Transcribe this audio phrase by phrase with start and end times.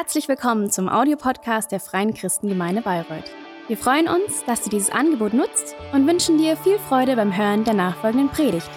[0.00, 3.32] Herzlich willkommen zum Audiopodcast der Freien Christengemeinde Bayreuth.
[3.66, 7.64] Wir freuen uns, dass du dieses Angebot nutzt und wünschen dir viel Freude beim Hören
[7.64, 8.70] der nachfolgenden Predigt.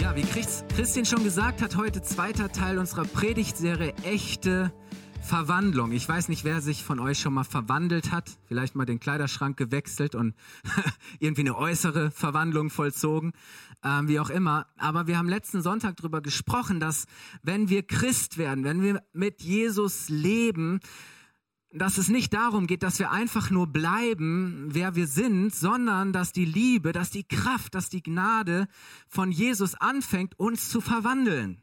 [0.00, 0.24] Ja, wie
[0.74, 4.72] Christian schon gesagt hat, heute zweiter Teil unserer Predigtserie Echte
[5.30, 5.92] Verwandlung.
[5.92, 9.56] Ich weiß nicht, wer sich von euch schon mal verwandelt hat, vielleicht mal den Kleiderschrank
[9.56, 10.34] gewechselt und
[11.20, 13.30] irgendwie eine äußere Verwandlung vollzogen,
[13.84, 14.66] ähm, wie auch immer.
[14.76, 17.04] Aber wir haben letzten Sonntag darüber gesprochen, dass
[17.44, 20.80] wenn wir Christ werden, wenn wir mit Jesus leben,
[21.72, 26.32] dass es nicht darum geht, dass wir einfach nur bleiben, wer wir sind, sondern dass
[26.32, 28.66] die Liebe, dass die Kraft, dass die Gnade
[29.06, 31.62] von Jesus anfängt, uns zu verwandeln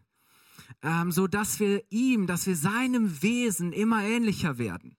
[0.81, 4.97] ähm, so dass wir ihm, dass wir seinem Wesen immer ähnlicher werden.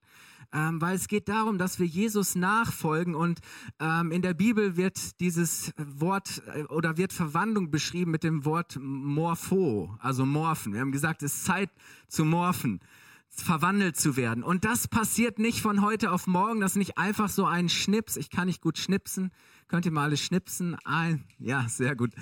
[0.50, 3.40] Ähm, weil es geht darum, dass wir Jesus nachfolgen und
[3.80, 8.78] ähm, in der Bibel wird dieses Wort äh, oder wird Verwandlung beschrieben mit dem Wort
[8.80, 10.73] Morpho, also morphen.
[10.73, 11.71] Wir haben gesagt, es ist Zeit
[12.09, 12.80] zu morphen
[13.28, 14.43] verwandelt zu werden.
[14.43, 16.60] Und das passiert nicht von heute auf morgen.
[16.60, 18.16] Das ist nicht einfach so ein Schnips.
[18.16, 19.30] Ich kann nicht gut schnipsen.
[19.68, 20.76] Könnt ihr mal alles schnipsen?
[20.84, 22.12] Ein, ja, sehr gut.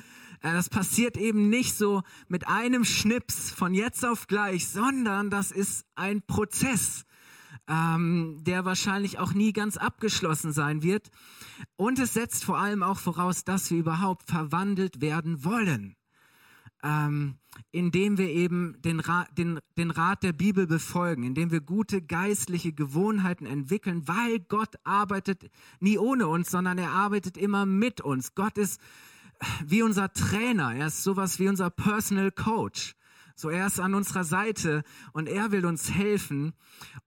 [0.42, 5.50] Äh, das passiert eben nicht so mit einem Schnips von jetzt auf gleich, sondern das
[5.50, 7.04] ist ein Prozess,
[7.68, 11.10] ähm, der wahrscheinlich auch nie ganz abgeschlossen sein wird.
[11.76, 15.96] Und es setzt vor allem auch voraus, dass wir überhaupt verwandelt werden wollen.
[16.82, 17.38] Ähm,
[17.72, 22.72] indem wir eben den, Ra den, den Rat der Bibel befolgen, indem wir gute geistliche
[22.74, 25.50] Gewohnheiten entwickeln, weil Gott arbeitet
[25.80, 28.34] nie ohne uns, sondern er arbeitet immer mit uns.
[28.34, 28.78] Gott ist
[29.64, 32.94] wie unser Trainer, er ist sowas wie unser Personal Coach.
[33.38, 36.54] So, er ist an unserer Seite und er will uns helfen.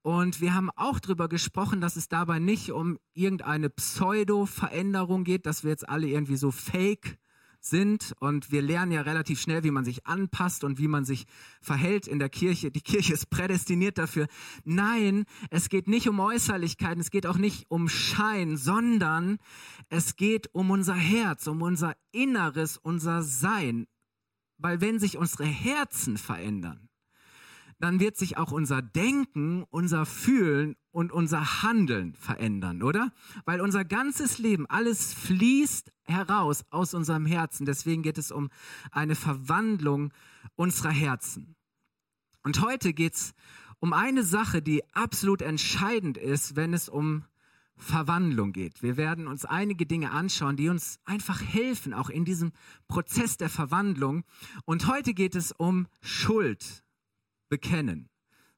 [0.03, 5.63] Und wir haben auch darüber gesprochen, dass es dabei nicht um irgendeine Pseudo-Veränderung geht, dass
[5.63, 7.17] wir jetzt alle irgendwie so fake
[7.59, 11.25] sind und wir lernen ja relativ schnell, wie man sich anpasst und wie man sich
[11.61, 12.71] verhält in der Kirche.
[12.71, 14.27] Die Kirche ist prädestiniert dafür.
[14.63, 19.37] Nein, es geht nicht um Äußerlichkeiten, es geht auch nicht um Schein, sondern
[19.89, 23.87] es geht um unser Herz, um unser Inneres, unser Sein.
[24.57, 26.88] Weil wenn sich unsere Herzen verändern,
[27.79, 33.11] dann wird sich auch unser Denken, unser Fühlen und unser Handeln verändern, oder?
[33.45, 37.65] Weil unser ganzes Leben, alles fließt heraus aus unserem Herzen.
[37.65, 38.49] Deswegen geht es um
[38.91, 40.11] eine Verwandlung
[40.55, 41.55] unserer Herzen.
[42.43, 43.33] Und heute geht es
[43.79, 47.23] um eine Sache, die absolut entscheidend ist, wenn es um
[47.77, 48.83] Verwandlung geht.
[48.83, 52.51] Wir werden uns einige Dinge anschauen, die uns einfach helfen, auch in diesem
[52.89, 54.25] Prozess der Verwandlung.
[54.65, 56.83] Und heute geht es um Schuld
[57.49, 58.09] bekennen.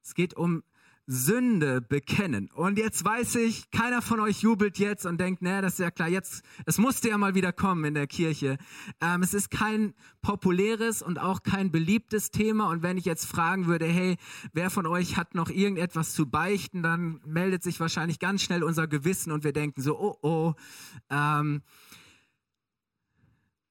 [0.04, 0.64] Es geht um
[1.08, 2.50] Sünde bekennen.
[2.52, 5.92] Und jetzt weiß ich, keiner von euch jubelt jetzt und denkt, naja, das ist ja
[5.92, 8.58] klar, jetzt, es musste ja mal wieder kommen in der Kirche.
[9.02, 12.70] Ähm, es ist kein populäres und auch kein beliebtes Thema.
[12.70, 14.18] Und wenn ich jetzt fragen würde, hey,
[14.54, 18.88] wer von euch hat noch irgendetwas zu beichten, dann meldet sich wahrscheinlich ganz schnell unser
[18.88, 20.54] Gewissen und wir denken so, oh, oh.
[21.10, 21.62] Ähm,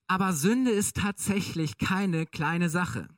[0.09, 3.09] aber Sünde ist tatsächlich keine kleine Sache.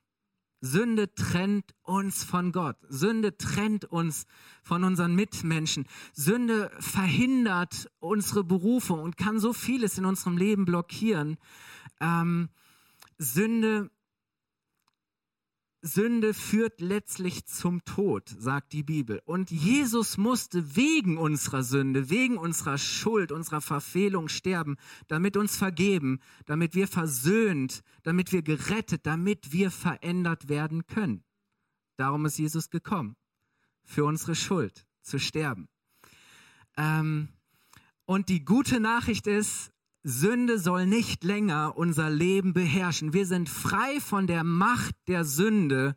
[0.65, 2.77] Sünde trennt uns von Gott.
[2.89, 4.27] Sünde trennt uns
[4.63, 5.87] von unseren Mitmenschen.
[6.13, 11.37] Sünde verhindert unsere Berufung und kann so vieles in unserem Leben blockieren.
[12.01, 12.49] Ähm,
[13.19, 13.91] Sünde
[15.85, 19.21] Sünde führt letztlich zum Tod, sagt die Bibel.
[19.25, 24.77] Und Jesus musste wegen unserer Sünde, wegen unserer Schuld, unserer Verfehlung sterben,
[25.09, 31.25] damit uns vergeben, damit wir versöhnt, damit wir gerettet, damit wir verändert werden können.
[31.97, 33.17] Darum ist Jesus gekommen,
[33.83, 35.69] für unsere Schuld zu sterben.
[36.77, 37.29] Ähm,
[38.05, 39.72] und die gute Nachricht ist,
[40.05, 43.13] Sünde soll nicht länger unser Leben beherrschen.
[43.13, 45.97] Wir sind frei von der Macht der Sünde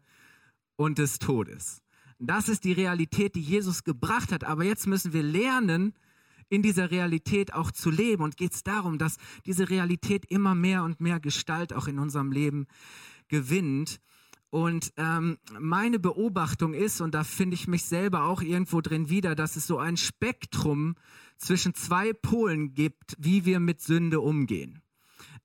[0.75, 1.81] und des Todes.
[2.19, 4.43] Das ist die Realität, die Jesus gebracht hat.
[4.43, 5.93] Aber jetzt müssen wir lernen,
[6.49, 8.23] in dieser Realität auch zu leben.
[8.23, 12.31] Und geht es darum, dass diese Realität immer mehr und mehr Gestalt auch in unserem
[12.31, 12.67] Leben
[13.27, 13.99] gewinnt.
[14.51, 19.35] Und ähm, meine Beobachtung ist, und da finde ich mich selber auch irgendwo drin wieder,
[19.35, 20.95] dass es so ein Spektrum
[21.37, 24.81] zwischen zwei Polen gibt, wie wir mit Sünde umgehen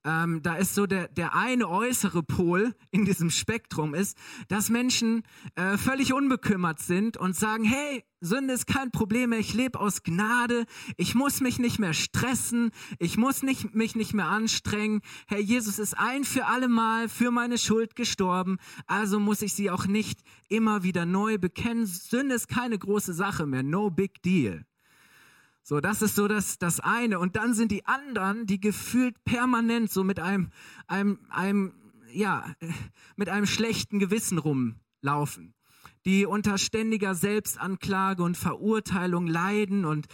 [0.04, 4.16] ähm, da ist so der, der eine äußere Pol in diesem Spektrum ist,
[4.48, 5.22] dass Menschen
[5.56, 10.02] äh, völlig unbekümmert sind und sagen, hey, Sünde ist kein Problem mehr, ich lebe aus
[10.02, 10.64] Gnade,
[10.96, 15.00] ich muss mich nicht mehr stressen, ich muss nicht, mich nicht mehr anstrengen.
[15.26, 19.70] Herr Jesus ist ein für alle Mal für meine Schuld gestorben, also muss ich sie
[19.70, 21.86] auch nicht immer wieder neu bekennen.
[21.86, 24.64] Sünde ist keine große Sache mehr, no big deal
[25.70, 27.20] So, das ist so das, das eine.
[27.20, 30.50] Und dann sind die anderen, die gefühlt permanent so mit einem,
[30.88, 31.74] einem, einem,
[32.12, 32.44] ja,
[33.14, 35.54] mit einem schlechten Gewissen rumlaufen
[36.06, 40.06] die unter ständiger Selbstanklage und Verurteilung leiden und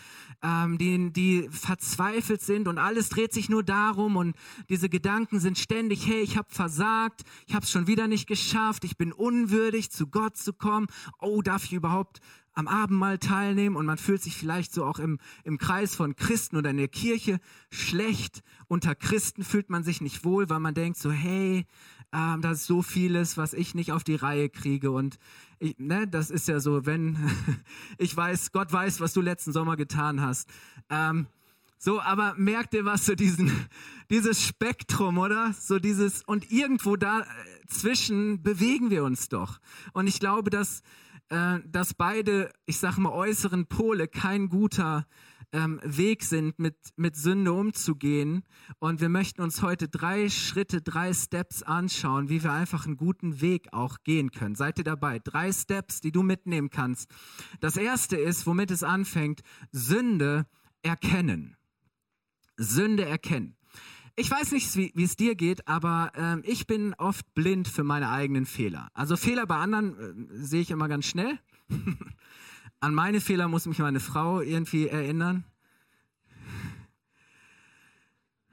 [0.42, 4.34] ähm, die, die verzweifelt sind und alles dreht sich nur darum und
[4.68, 8.84] diese Gedanken sind ständig, hey, ich habe versagt, ich habe es schon wieder nicht geschafft,
[8.84, 10.88] ich bin unwürdig, zu Gott zu kommen,
[11.20, 12.20] oh, darf ich überhaupt
[12.56, 16.56] am Abendmahl teilnehmen und man fühlt sich vielleicht so auch im, im Kreis von Christen
[16.56, 17.38] oder in der Kirche
[17.70, 18.42] schlecht.
[18.66, 21.66] Unter Christen fühlt man sich nicht wohl, weil man denkt so, hey,
[22.12, 25.18] ähm, da ist so vieles, was ich nicht auf die Reihe kriege und
[25.58, 27.18] ich, ne, das ist ja so, wenn
[27.98, 30.48] ich weiß, Gott weiß, was du letzten Sommer getan hast.
[30.88, 31.26] Ähm,
[31.78, 33.52] so, aber merkt ihr was, so diesen,
[34.10, 35.52] dieses Spektrum, oder?
[35.52, 39.60] So dieses, und irgendwo dazwischen bewegen wir uns doch.
[39.92, 40.82] Und ich glaube, dass,
[41.28, 45.06] äh, dass beide, ich sag mal, äußeren Pole kein guter
[45.52, 48.44] ähm, Weg sind, mit, mit Sünde umzugehen.
[48.78, 53.40] Und wir möchten uns heute drei Schritte, drei Steps anschauen, wie wir einfach einen guten
[53.40, 54.54] Weg auch gehen können.
[54.54, 55.18] Seid ihr dabei?
[55.18, 57.10] Drei Steps, die du mitnehmen kannst.
[57.60, 59.40] Das erste ist, womit es anfängt,
[59.72, 60.46] Sünde
[60.82, 61.56] erkennen.
[62.56, 63.56] Sünde erkennen.
[64.18, 68.08] Ich weiß nicht, wie, es dir geht, aber ähm, ich bin oft blind für meine
[68.08, 68.88] eigenen Fehler.
[68.94, 71.38] Also Fehler bei anderen äh, sehe ich immer ganz schnell.
[72.80, 75.44] An meine Fehler muss mich meine Frau irgendwie erinnern.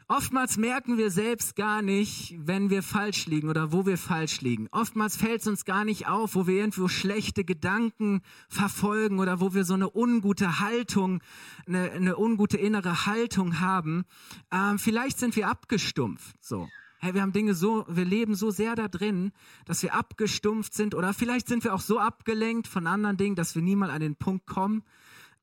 [0.07, 4.67] Oftmals merken wir selbst gar nicht, wenn wir falsch liegen oder wo wir falsch liegen.
[4.71, 9.53] Oftmals fällt es uns gar nicht auf, wo wir irgendwo schlechte Gedanken verfolgen oder wo
[9.53, 11.21] wir so eine ungute Haltung,
[11.65, 14.03] eine, eine ungute innere Haltung haben.
[14.51, 16.35] Ähm, vielleicht sind wir abgestumpft.
[16.43, 16.67] So.
[16.99, 19.31] Hey, wir haben Dinge so, wir leben so sehr da drin,
[19.65, 23.55] dass wir abgestumpft sind oder vielleicht sind wir auch so abgelenkt von anderen Dingen, dass
[23.55, 24.83] wir nie mal an den Punkt kommen,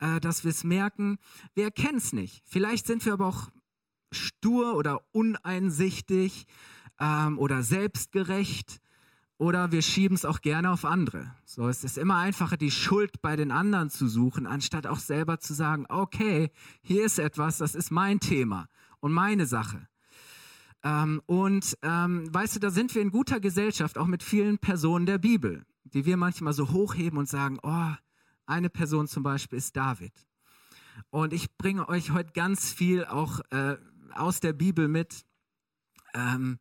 [0.01, 1.19] äh, dass wir es merken.
[1.55, 2.43] Wir erkennen es nicht.
[2.47, 3.51] Vielleicht sind wir aber auch
[4.11, 6.47] stur oder uneinsichtig
[6.99, 8.81] ähm, oder selbstgerecht
[9.41, 11.35] oder wir schieben es auch gerne auf andere.
[11.47, 15.41] So, es ist immer einfacher, die Schuld bei den anderen zu suchen, anstatt auch selber
[15.41, 16.51] zu sagen, okay,
[16.83, 18.69] hier ist etwas, das ist mein Thema
[19.01, 19.89] und meine Sache.
[20.83, 25.07] Ähm, und ähm, weißt du, da sind wir in guter Gesellschaft, auch mit vielen Personen
[25.07, 27.95] der Bibel, die wir manchmal so hochheben und sagen, oh,
[28.45, 30.13] eine Person zum Beispiel ist David.
[31.09, 33.77] Und ich bringe euch heute ganz viel auch äh,
[34.13, 35.25] aus der Bibel mit.
[36.15, 36.59] Ähm,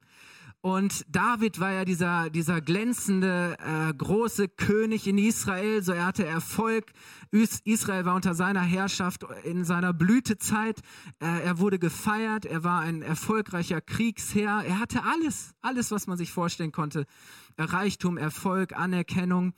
[0.62, 5.82] und David war ja dieser, dieser glänzende, äh, große König in Israel.
[5.82, 6.92] So er hatte Erfolg.
[7.32, 10.82] Israel war unter seiner Herrschaft in seiner Blütezeit.
[11.20, 12.46] Äh, er wurde gefeiert.
[12.46, 14.64] Er war ein erfolgreicher Kriegsherr.
[14.66, 17.06] Er hatte alles, alles, was man sich vorstellen konnte.
[17.60, 19.54] Reichtum, Erfolg, Anerkennung.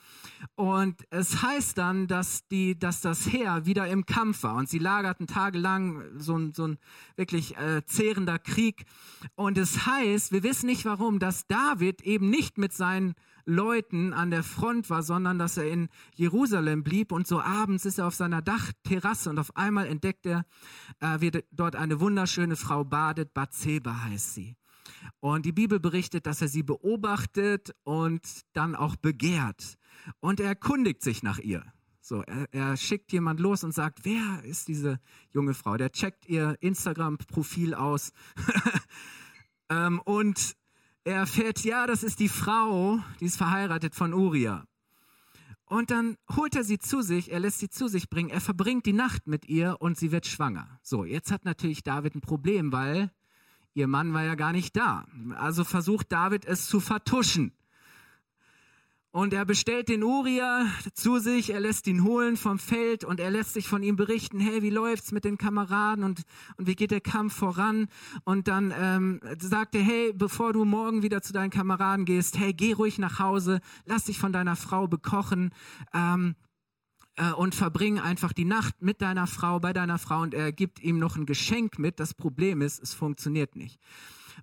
[0.56, 4.80] Und es heißt dann, dass, die, dass das Heer wieder im Kampf war und sie
[4.80, 6.78] lagerten tagelang so ein, so ein
[7.16, 8.86] wirklich äh, zehrender Krieg.
[9.36, 13.14] Und es heißt, wir wissen nicht warum, dass David eben nicht mit seinen
[13.46, 18.00] Leuten an der Front war, sondern dass er in Jerusalem blieb und so abends ist
[18.00, 20.46] er auf seiner Dachterrasse und auf einmal entdeckt er,
[21.00, 24.56] äh, wie dort eine wunderschöne Frau badet, Bathseba heißt sie.
[25.20, 28.22] Und die Bibel berichtet, dass er sie beobachtet und
[28.54, 29.78] dann auch begehrt.
[30.20, 31.64] Und er erkundigt sich nach ihr.
[32.02, 35.00] So, er, er schickt jemand los und sagt, wer ist diese
[35.34, 35.78] junge Frau?
[35.78, 38.12] Der checkt ihr Instagram-Profil aus.
[39.70, 40.56] ähm, und
[41.04, 44.66] er erfährt, ja, das ist die Frau, die ist verheiratet von Uriah.
[45.66, 48.86] Und dann holt er sie zu sich, er lässt sie zu sich bringen, er verbringt
[48.86, 50.80] die Nacht mit ihr und sie wird schwanger.
[50.82, 53.10] So, jetzt hat natürlich David ein Problem, weil
[53.74, 55.06] Ihr Mann war ja gar nicht da.
[55.38, 57.54] Also versucht David es zu vertuschen.
[59.14, 63.30] Und er bestellt den Uriah zu sich, er lässt ihn holen vom Feld und er
[63.30, 66.22] lässt sich von ihm berichten, hey, wie läuft's mit den Kameraden und,
[66.56, 67.88] und wie geht der Kampf voran?
[68.24, 72.54] Und dann ähm, sagt er, hey, bevor du morgen wieder zu deinen Kameraden gehst, hey,
[72.54, 75.54] geh ruhig nach Hause, lass dich von deiner Frau bekochen.
[75.94, 76.36] Ähm,
[77.22, 80.82] äh, und verbring einfach die Nacht mit deiner Frau, bei deiner Frau und er gibt
[80.82, 82.00] ihm noch ein Geschenk mit.
[82.00, 83.80] Das Problem ist, es funktioniert nicht.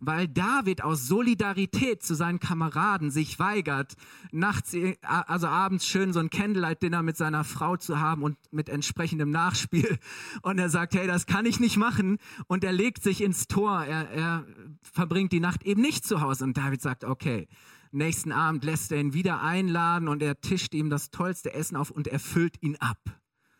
[0.00, 3.94] Weil David aus Solidarität zu seinen Kameraden sich weigert,
[4.30, 8.68] nachts, äh, also abends schön so ein Candlelight-Dinner mit seiner Frau zu haben und mit
[8.68, 9.99] entsprechendem Nachspiel.
[10.42, 12.18] Und er sagt, hey, das kann ich nicht machen.
[12.47, 13.82] Und er legt sich ins Tor.
[13.82, 14.47] Er, er
[14.82, 16.44] verbringt die Nacht eben nicht zu Hause.
[16.44, 17.49] Und David sagt, okay,
[17.90, 21.90] Nächsten Abend lässt er ihn wieder einladen und er tischt ihm das tollste Essen auf
[21.90, 22.99] und er füllt ihn ab.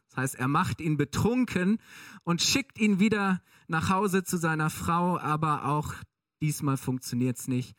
[0.09, 1.79] Das heißt, er macht ihn betrunken
[2.25, 5.95] und schickt ihn wieder nach Hause zu seiner Frau, aber auch
[6.41, 7.77] diesmal funktioniert es nicht.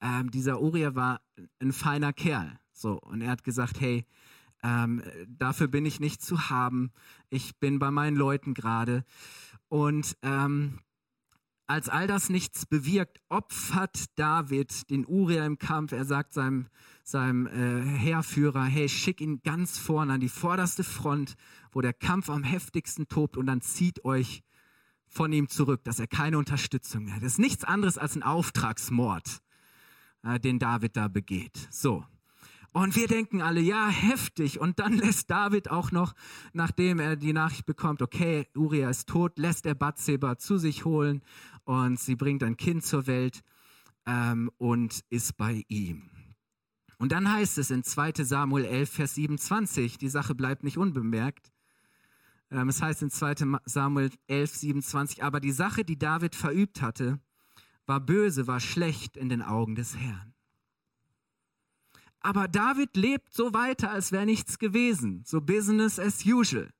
[0.00, 1.20] Ähm, dieser Uriah war
[1.60, 2.58] ein feiner Kerl.
[2.72, 4.04] So, und er hat gesagt, hey,
[4.64, 6.92] Ähm, dafür bin ich nicht zu haben.
[7.30, 9.04] Ich bin bei meinen Leuten gerade.
[9.66, 10.78] Und ähm,
[11.66, 15.92] als all das nichts bewirkt, opfert David den Uriah im Kampf.
[15.92, 16.68] Er sagt seinem,
[17.04, 21.34] seinem äh, Heerführer, hey, schick ihn ganz vorne an die vorderste Front,
[21.70, 24.42] wo der Kampf am heftigsten tobt und dann zieht euch
[25.06, 27.22] von ihm zurück, dass er keine Unterstützung mehr hat.
[27.22, 29.40] Das ist nichts anderes als ein Auftragsmord,
[30.24, 31.68] äh, den David da begeht.
[31.70, 32.04] So.
[32.72, 34.58] Und wir denken alle, ja, heftig.
[34.58, 36.14] Und dann lässt David auch noch,
[36.54, 41.22] nachdem er die Nachricht bekommt, okay, Uriah ist tot, lässt er Bathseba zu sich holen
[41.64, 43.42] und sie bringt ein Kind zur Welt
[44.06, 46.08] ähm, und ist bei ihm.
[46.98, 51.52] Und dann heißt es in 2 Samuel 11, Vers 27, die Sache bleibt nicht unbemerkt.
[52.50, 57.18] Ähm, es heißt in 2 Samuel 11, 27, aber die Sache, die David verübt hatte,
[57.86, 60.31] war böse, war schlecht in den Augen des Herrn.
[62.22, 65.22] Aber David lebt so weiter, als wäre nichts gewesen.
[65.24, 66.70] So business as usual.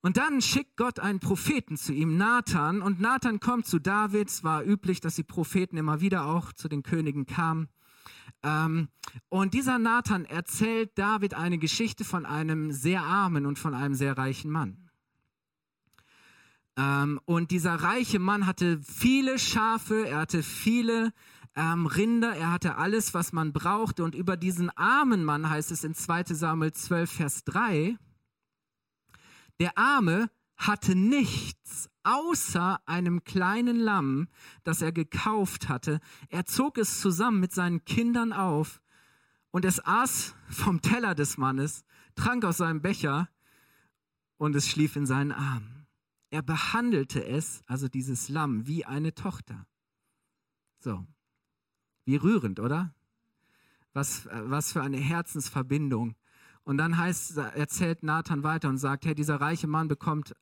[0.00, 4.28] Und dann schickt Gott einen Propheten zu ihm, Nathan, und Nathan kommt zu David.
[4.28, 7.68] Es war üblich, dass die Propheten immer wieder auch zu den Königen kamen.
[8.44, 8.88] Ähm,
[9.28, 14.16] und dieser Nathan erzählt David eine Geschichte von einem sehr armen und von einem sehr
[14.16, 14.88] reichen Mann.
[16.76, 21.12] Ähm, und dieser reiche Mann hatte viele Schafe, er hatte viele
[21.58, 24.04] ähm, Rinder, er hatte alles, was man brauchte.
[24.04, 27.98] Und über diesen armen Mann heißt es in 2 Samuel 12, Vers 3,
[29.58, 34.28] der Arme hatte nichts außer einem kleinen Lamm,
[34.62, 35.98] das er gekauft hatte.
[36.28, 38.80] Er zog es zusammen mit seinen Kindern auf
[39.50, 41.84] und es aß vom Teller des Mannes,
[42.14, 43.28] trank aus seinem Becher
[44.36, 45.86] und es schlief in seinen Armen.
[46.30, 49.66] Er behandelte es, also dieses Lamm, wie eine Tochter.
[50.78, 51.04] So,
[52.08, 52.92] wie rührend, oder?
[53.92, 56.16] Was, was für eine Herzensverbindung
[56.68, 60.36] und dann heißt, erzählt Nathan weiter und sagt, hey, dieser reiche Mann bekommt,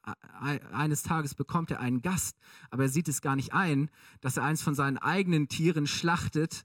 [0.72, 2.36] eines Tages bekommt er einen Gast,
[2.68, 3.90] aber er sieht es gar nicht ein,
[4.22, 6.64] dass er eins von seinen eigenen Tieren schlachtet,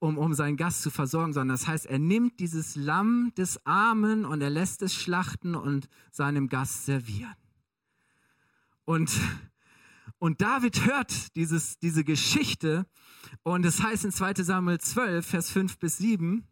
[0.00, 4.24] um, um seinen Gast zu versorgen, sondern das heißt, er nimmt dieses Lamm des Armen
[4.24, 7.36] und er lässt es schlachten und seinem Gast servieren.
[8.84, 9.12] Und,
[10.20, 12.86] und David hört dieses, diese Geschichte
[13.42, 16.46] und es heißt in 2 Samuel 12, Vers 5 bis 7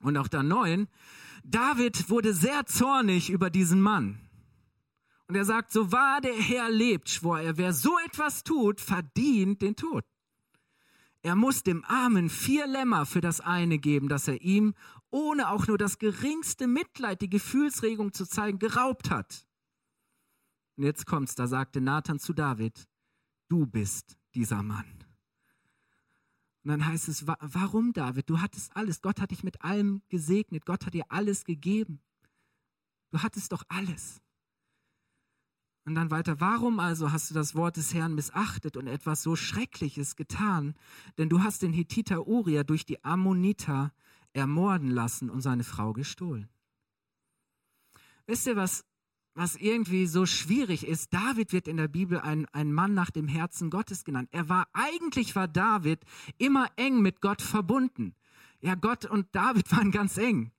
[0.00, 0.88] und auch da 9,
[1.44, 4.18] David wurde sehr zornig über diesen Mann.
[5.28, 9.62] Und er sagt, so wahr der Herr lebt, schwor er, wer so etwas tut, verdient
[9.62, 10.04] den Tod.
[11.22, 14.74] Er muss dem Armen vier Lämmer für das eine geben, das er ihm,
[15.10, 19.46] ohne auch nur das geringste Mitleid, die Gefühlsregung zu zeigen, geraubt hat.
[20.76, 22.86] Und jetzt kommt's, da sagte Nathan zu David,
[23.48, 24.86] du bist dieser Mann.
[26.62, 28.28] Und dann heißt es, warum David?
[28.28, 29.00] Du hattest alles.
[29.00, 30.66] Gott hat dich mit allem gesegnet.
[30.66, 32.00] Gott hat dir alles gegeben.
[33.12, 34.20] Du hattest doch alles.
[35.84, 39.36] Und dann weiter, warum also hast du das Wort des Herrn missachtet und etwas so
[39.36, 40.74] Schreckliches getan?
[41.16, 43.92] Denn du hast den Hittiter Uriah durch die Ammoniter
[44.32, 46.48] ermorden lassen und seine Frau gestohlen.
[48.26, 48.84] Wisst ihr, was
[49.36, 51.12] was irgendwie so schwierig ist.
[51.12, 54.30] David wird in der Bibel ein, ein Mann nach dem Herzen Gottes genannt.
[54.32, 56.00] Er war, eigentlich war David
[56.38, 58.14] immer eng mit Gott verbunden.
[58.60, 60.52] Ja, Gott und David waren ganz eng.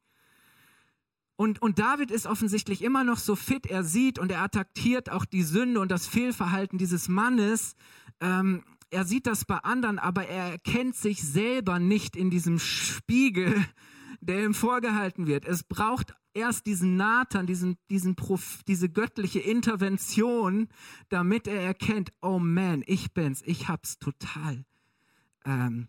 [1.35, 3.65] Und, und David ist offensichtlich immer noch so fit.
[3.65, 7.75] Er sieht und er attackiert auch die Sünde und das Fehlverhalten dieses Mannes.
[8.19, 13.65] Ähm, er sieht das bei anderen, aber er erkennt sich selber nicht in diesem Spiegel,
[14.21, 15.45] der ihm vorgehalten wird.
[15.45, 20.69] Es braucht erst diesen Nathan, diesen, diesen Prof, diese göttliche Intervention,
[21.09, 24.65] damit er erkennt, oh man, ich bin's, ich hab's total
[25.45, 25.87] ähm,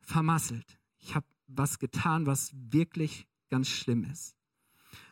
[0.00, 0.78] vermasselt.
[0.98, 4.34] Ich habe was getan, was wirklich ganz schlimm ist.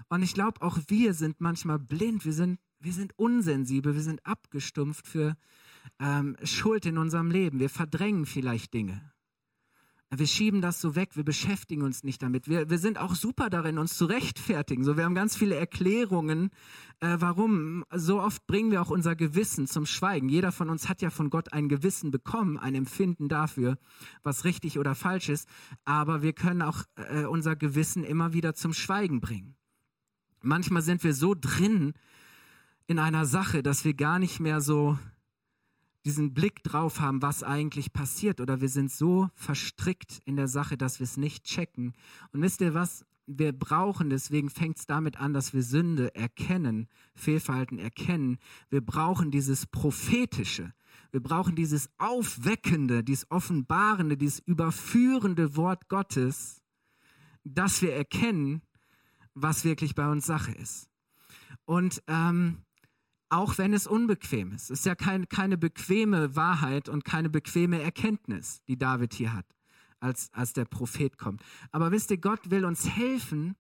[0.09, 4.25] Und ich glaube, auch wir sind manchmal blind, wir sind, wir sind unsensibel, wir sind
[4.27, 5.37] abgestumpft für
[6.01, 7.61] ähm, Schuld in unserem Leben.
[7.61, 9.13] Wir verdrängen vielleicht Dinge.
[10.13, 12.49] Wir schieben das so weg, wir beschäftigen uns nicht damit.
[12.49, 14.83] Wir, wir sind auch super darin, uns zu rechtfertigen.
[14.83, 16.51] So, wir haben ganz viele Erklärungen,
[16.99, 17.85] äh, warum.
[17.95, 20.29] So oft bringen wir auch unser Gewissen zum Schweigen.
[20.29, 23.79] Jeder von uns hat ja von Gott ein Gewissen bekommen, ein Empfinden dafür,
[24.25, 25.49] was richtig oder falsch ist.
[25.85, 29.55] Aber wir können auch äh, unser Gewissen immer wieder zum Schweigen bringen.
[30.43, 31.93] Manchmal sind wir so drin
[32.89, 34.99] in einer Sache, dass wir gar nicht mehr so
[36.05, 38.41] diesen Blick drauf haben, was eigentlich passiert.
[38.41, 41.93] Oder wir sind so verstrickt in der Sache, dass wir es nicht checken.
[42.33, 43.05] Und wisst ihr was?
[43.27, 48.39] Wir brauchen, deswegen fängt es damit an, dass wir Sünde erkennen, Fehlverhalten erkennen.
[48.71, 50.73] Wir brauchen dieses Prophetische.
[51.13, 56.61] Wir brauchen dieses Aufweckende, dieses Offenbarende, dieses überführende Wort Gottes,
[57.45, 58.63] dass wir erkennen,
[59.35, 60.89] was wirklich bei uns Sache ist.
[61.65, 62.65] Und ähm,
[63.31, 64.71] auch wenn es unbequem ist.
[64.71, 69.47] Es ist ja kein, keine bequeme Wahrheit und keine bequeme Erkenntnis, die David hier hat,
[70.01, 71.43] als, als der Prophet kommt.
[71.71, 73.57] Aber wisst ihr, Gott will uns helfen,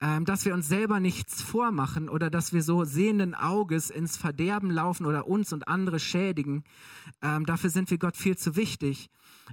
[0.00, 4.70] ähm, dass wir uns selber nichts vormachen oder dass wir so sehenden Auges ins Verderben
[4.70, 6.64] laufen oder uns und andere schädigen.
[7.22, 9.10] Ähm, dafür sind wir Gott viel zu wichtig.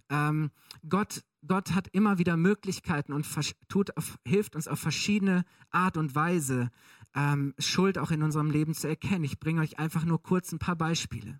[0.09, 0.51] Ähm,
[0.87, 3.27] Gott, Gott hat immer wieder Möglichkeiten und
[3.67, 6.69] tut auf, hilft uns auf verschiedene Art und Weise,
[7.15, 9.23] ähm, Schuld auch in unserem Leben zu erkennen.
[9.23, 11.39] Ich bringe euch einfach nur kurz ein paar Beispiele.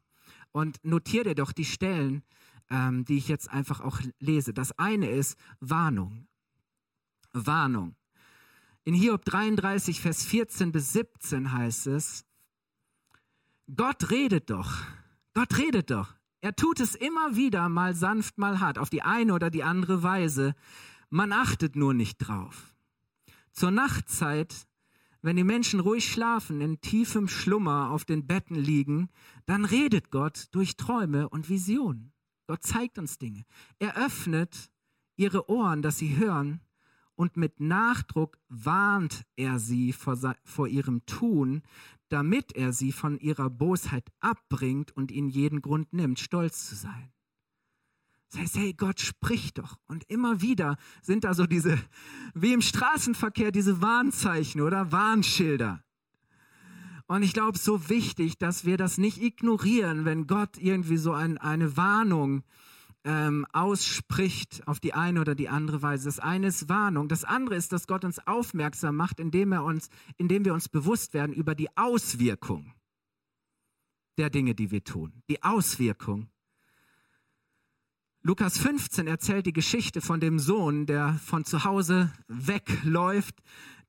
[0.52, 2.24] Und notiert ihr doch die Stellen,
[2.70, 4.54] ähm, die ich jetzt einfach auch lese.
[4.54, 6.28] Das eine ist Warnung.
[7.34, 7.96] Warnung.
[8.84, 12.26] In Hiob 33, Vers 14 bis 17 heißt es,
[13.76, 14.78] Gott redet doch,
[15.36, 16.16] Gott redet doch.
[16.42, 20.02] Er tut es immer wieder, mal sanft, mal hart, auf die eine oder die andere
[20.02, 20.56] Weise.
[21.10, 22.74] Man achtet nur nicht drauf.
[23.52, 24.68] Zur Nachtzeit,
[25.22, 29.10] wenn die Menschen ruhig schlafen, in tiefem Schlummer auf den Betten liegen,
[29.46, 32.14] dann redet Gott durch Träume und Visionen.
[32.48, 33.46] Gott zeigt uns Dinge.
[33.80, 34.72] Er öffnet
[35.18, 36.62] ihre Ohren, dass sie hören
[37.20, 41.64] und mit Nachdruck warnt er sie vor, vor ihrem Tun,
[42.08, 47.12] damit er sie von ihrer Bosheit abbringt und ihnen jeden Grund nimmt, stolz zu sein.
[48.32, 49.78] Das heißt, hey, Gott spricht doch.
[49.88, 51.80] Und immer wieder sind da so diese,
[52.34, 55.84] wie im Straßenverkehr, diese Warnzeichen oder Warnschilder.
[57.08, 61.40] Und ich glaube, so wichtig, dass wir das nicht ignorieren, wenn Gott irgendwie so ein,
[61.40, 62.44] eine Warnung
[63.04, 66.06] ähm, ausspricht auf die eine oder die andere Weise.
[66.06, 67.08] Das eine ist Warnung.
[67.08, 71.16] Das andere ist, dass Gott uns aufmerksam macht, indem, er uns, indem wir uns bewusst
[71.16, 72.74] werden über die Auswirkung
[74.20, 75.24] der Dinge, die wir tun.
[75.30, 76.30] Die Auswirkung.
[78.30, 83.34] Lukas 15 erzählt die Geschichte von dem Sohn, der von zu Hause wegläuft,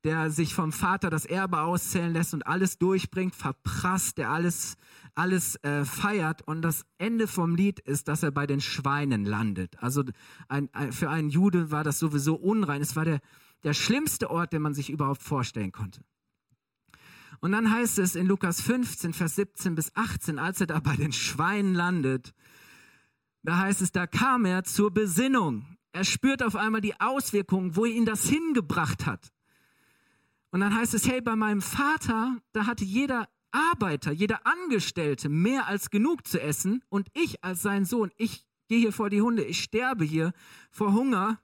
[0.03, 4.77] der sich vom Vater das Erbe auszählen lässt und alles durchbringt, verprasst, der alles
[5.13, 6.41] alles äh, feiert.
[6.47, 9.77] Und das Ende vom Lied ist, dass er bei den Schweinen landet.
[9.77, 10.05] Also
[10.47, 12.81] ein, ein, für einen Jude war das sowieso unrein.
[12.81, 13.19] Es war der,
[13.63, 16.01] der schlimmste Ort, den man sich überhaupt vorstellen konnte.
[17.41, 20.95] Und dann heißt es in Lukas 15, Vers 17 bis 18, als er da bei
[20.95, 22.33] den Schweinen landet,
[23.43, 25.65] da heißt es, da kam er zur Besinnung.
[25.91, 29.31] Er spürt auf einmal die Auswirkungen, wo ihn das hingebracht hat.
[30.51, 35.67] Und dann heißt es, hey, bei meinem Vater, da hatte jeder Arbeiter, jeder Angestellte mehr
[35.67, 39.43] als genug zu essen und ich als sein Sohn, ich gehe hier vor die Hunde,
[39.43, 40.33] ich sterbe hier
[40.69, 41.39] vor Hunger.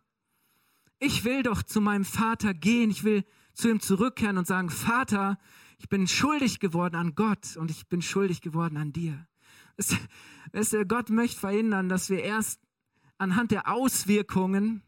[0.99, 5.37] Ich will doch zu meinem Vater gehen, ich will zu ihm zurückkehren und sagen, Vater,
[5.77, 9.27] ich bin schuldig geworden an Gott und ich bin schuldig geworden an dir.
[10.51, 12.59] Weißt du, Gott möchte verhindern, dass wir erst
[13.17, 14.83] anhand der Auswirkungen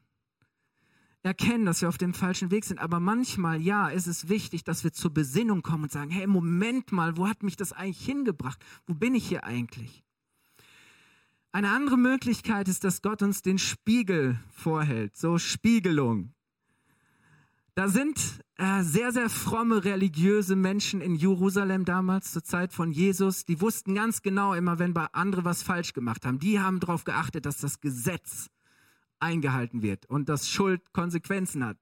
[1.22, 2.80] erkennen, dass wir auf dem falschen Weg sind.
[2.80, 6.92] Aber manchmal, ja, ist es wichtig, dass wir zur Besinnung kommen und sagen, hey, Moment
[6.92, 8.64] mal, wo hat mich das eigentlich hingebracht?
[8.88, 10.04] Wo bin ich hier eigentlich?
[11.52, 16.34] Eine andere Möglichkeit ist, dass Gott uns den Spiegel vorhält, so Spiegelung.
[17.80, 23.46] Da sind äh, sehr, sehr fromme religiöse Menschen in Jerusalem damals zur Zeit von Jesus,
[23.46, 26.40] die wussten ganz genau immer, wenn andere was falsch gemacht haben.
[26.40, 28.50] Die haben darauf geachtet, dass das Gesetz
[29.22, 31.78] eingehalten wird und dass Schuld Konsequenzen hat.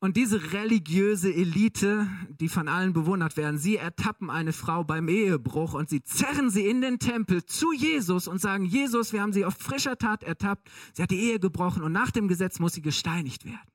[0.00, 2.06] Und diese religiöse Elite,
[2.40, 6.66] die von allen bewundert werden, sie ertappen eine Frau beim Ehebruch und sie zerren sie
[6.66, 10.70] in den Tempel zu Jesus und sagen, Jesus, wir haben sie auf frischer Tat ertappt,
[10.94, 13.71] sie hat die Ehe gebrochen und nach dem Gesetz muss sie gesteinigt werden.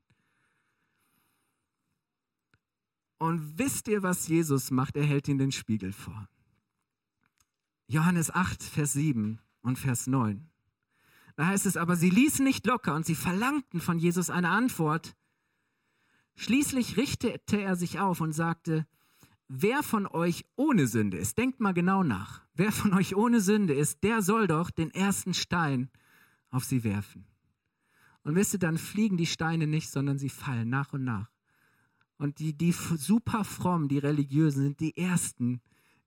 [3.18, 4.96] Und wisst ihr, was Jesus macht?
[4.96, 6.28] Er hält ihnen den Spiegel vor.
[7.88, 10.50] Johannes 8, Vers 7 und Vers 9.
[11.36, 15.16] Da heißt es aber, sie ließen nicht locker und sie verlangten von Jesus eine Antwort.
[16.36, 18.86] Schließlich richtete er sich auf und sagte,
[19.48, 23.74] wer von euch ohne Sünde ist, denkt mal genau nach, wer von euch ohne Sünde
[23.74, 25.90] ist, der soll doch den ersten Stein
[26.50, 27.26] auf sie werfen.
[28.24, 31.30] Und wisst ihr, dann fliegen die Steine nicht, sondern sie fallen nach und nach.
[32.18, 35.62] Und die, die super fromm, die Religiösen, sind die Ersten,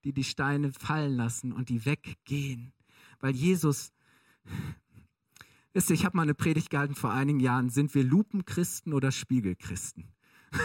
[0.05, 2.73] die die Steine fallen lassen und die weggehen.
[3.20, 3.92] Weil Jesus
[5.73, 7.70] Wisst ihr, ich habe mal eine Predigt gehalten vor einigen Jahren.
[7.70, 10.09] Sind wir Lupenchristen oder Spiegelchristen?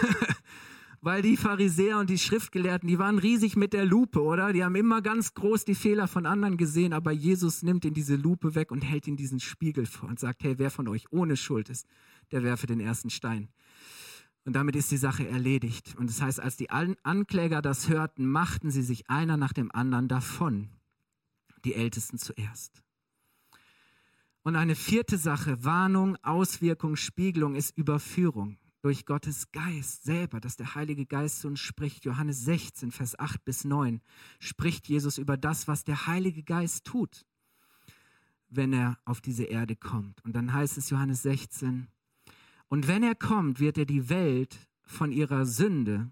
[1.01, 4.51] Weil die Pharisäer und die Schriftgelehrten, die waren riesig mit der Lupe, oder?
[4.51, 8.15] Die haben immer ganz groß die Fehler von anderen gesehen, aber Jesus nimmt in diese
[8.15, 11.37] Lupe weg und hält in diesen Spiegel vor und sagt, hey, wer von euch ohne
[11.37, 11.85] Schuld ist,
[12.31, 13.49] der werfe den ersten Stein.
[14.45, 15.95] Und damit ist die Sache erledigt.
[15.97, 20.07] Und das heißt, als die Ankläger das hörten, machten sie sich einer nach dem anderen
[20.07, 20.69] davon.
[21.65, 22.83] Die Ältesten zuerst.
[24.43, 28.57] Und eine vierte Sache, Warnung, Auswirkung, Spiegelung ist Überführung.
[28.85, 32.05] durch Gottes Geist selber, dass der Heilige Geist zu uns spricht.
[32.05, 33.99] Johannes 16, Vers 8 bis 9
[34.37, 37.25] spricht Jesus über das, was der Heilige Geist tut,
[38.47, 40.23] wenn er auf diese Erde kommt.
[40.23, 41.87] Und dann heißt es Johannes 16,
[42.67, 46.11] und wenn er kommt, wird er die Welt von ihrer Sünde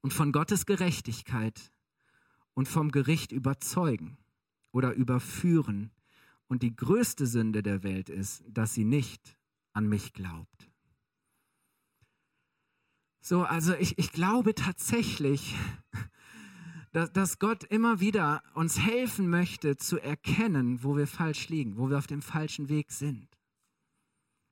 [0.00, 1.72] und von Gottes Gerechtigkeit
[2.54, 4.16] und vom Gericht überzeugen
[4.72, 5.90] oder überführen.
[6.48, 9.36] Und die größte Sünde der Welt ist, dass sie nicht
[9.72, 10.68] an mich glaubt.
[13.20, 15.54] So, also ich, ich glaube tatsächlich,
[16.92, 21.90] dass, dass Gott immer wieder uns helfen möchte zu erkennen, wo wir falsch liegen, wo
[21.90, 23.37] wir auf dem falschen Weg sind.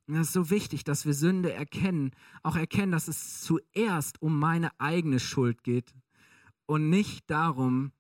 [0.09, 2.13] Es ist so wichtig, dass wir Sünde erkennen,
[2.45, 5.95] auch erkennen, dass es zuerst um meine eigene Schuld geht
[6.67, 7.93] und nicht darum,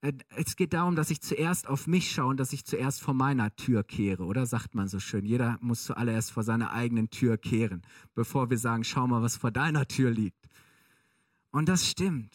[0.00, 3.14] äh, es geht darum, dass ich zuerst auf mich schaue und dass ich zuerst vor
[3.14, 5.24] meiner Tür kehre, oder sagt man so schön.
[5.24, 7.82] Jeder muss zuallererst vor seiner eigenen Tür kehren,
[8.14, 10.48] bevor wir sagen, schau mal, was vor deiner Tür liegt.
[11.50, 12.34] Und das stimmt.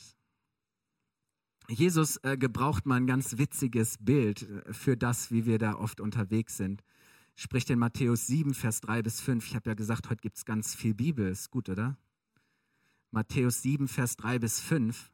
[1.69, 6.01] Jesus äh, gebraucht mal ein ganz witziges Bild äh, für das, wie wir da oft
[6.01, 6.83] unterwegs sind.
[7.36, 9.46] Spricht in Matthäus 7, Vers 3 bis 5.
[9.48, 11.28] Ich habe ja gesagt, heute gibt es ganz viel Bibel.
[11.28, 11.98] Ist gut, oder?
[13.12, 15.12] Matthäus 7, Vers 3 bis 5.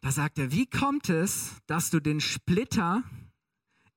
[0.00, 3.04] Da sagt er, wie kommt es, dass du den Splitter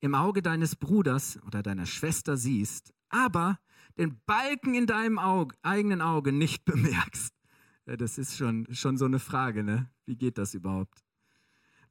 [0.02, 3.60] im Auge deines Bruders oder deiner Schwester siehst, aber
[3.98, 7.34] den Balken in deinem Auge, eigenen Auge nicht bemerkst?
[7.88, 9.90] Ja, das ist schon, schon so eine Frage, ne?
[10.06, 11.05] Wie geht das überhaupt?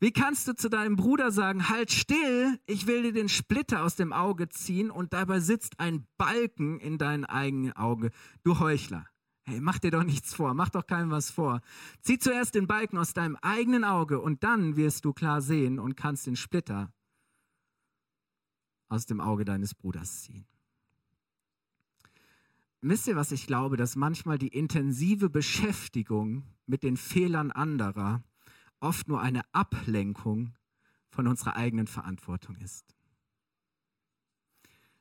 [0.01, 3.97] Wie kannst du zu deinem Bruder sagen, halt still, ich will dir den Splitter aus
[3.97, 8.11] dem Auge ziehen und dabei sitzt ein Balken in deinem eigenen Auge,
[8.43, 9.07] du Heuchler.
[9.47, 11.61] Hey, mach dir doch nichts vor, mach doch keinem was vor.
[12.01, 15.97] Zieh zuerst den Balken aus deinem eigenen Auge und dann wirst du klar sehen und
[15.97, 16.93] kannst den Splitter
[18.89, 20.47] aus dem Auge deines Bruders ziehen.
[22.81, 28.23] Wisst ihr, was ich glaube, dass manchmal die intensive Beschäftigung mit den Fehlern anderer
[28.81, 30.55] oft nur eine Ablenkung
[31.09, 32.95] von unserer eigenen Verantwortung ist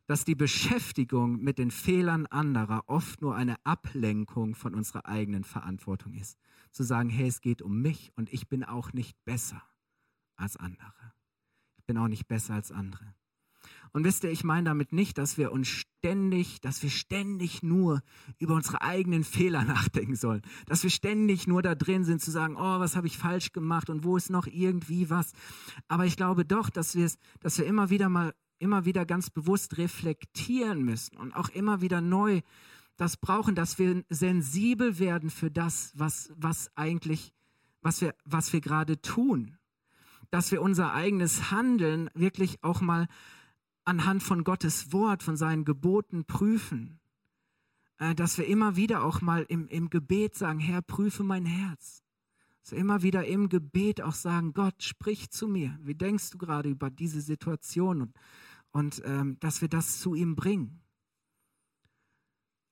[0.05, 6.13] dass die Beschäftigung mit den Fehlern anderer oft nur eine Ablenkung von unserer eigenen Verantwortung
[6.13, 6.37] ist.
[6.71, 9.61] Zu sagen, hey, es geht um mich und ich bin auch nicht besser
[10.35, 11.13] als andere.
[11.77, 13.15] Ich bin auch nicht besser als andere.
[13.93, 18.01] Und wisst ihr, ich meine damit nicht, dass wir uns ständig, dass wir ständig nur
[18.39, 20.41] über unsere eigenen Fehler nachdenken sollen.
[20.65, 23.89] Dass wir ständig nur da drin sind zu sagen, oh, was habe ich falsch gemacht
[23.89, 25.31] und wo ist noch irgendwie was.
[25.87, 29.29] Aber ich glaube doch, dass wir es, dass wir immer wieder mal immer wieder ganz
[29.29, 32.41] bewusst reflektieren müssen und auch immer wieder neu
[32.95, 37.33] das brauchen, dass wir sensibel werden für das, was, was eigentlich,
[37.81, 39.57] was wir, was wir gerade tun.
[40.29, 43.07] Dass wir unser eigenes Handeln wirklich auch mal
[43.85, 46.99] anhand von Gottes Wort, von seinen Geboten prüfen.
[47.99, 52.01] Äh, dass wir immer wieder auch mal im, im Gebet sagen, Herr, prüfe mein Herz.
[52.61, 55.77] Dass wir immer wieder im Gebet auch sagen, Gott, sprich zu mir.
[55.81, 58.01] Wie denkst du gerade über diese Situation?
[58.01, 58.17] Und
[58.73, 60.81] und ähm, dass wir das zu ihm bringen.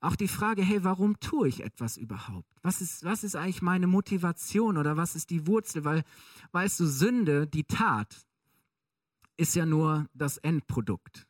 [0.01, 2.49] Auch die Frage, hey, warum tue ich etwas überhaupt?
[2.63, 5.85] Was ist, was ist eigentlich meine Motivation oder was ist die Wurzel?
[5.85, 6.03] Weil,
[6.53, 8.25] weißt du, Sünde, die Tat,
[9.41, 11.25] ist ja nur das Endprodukt.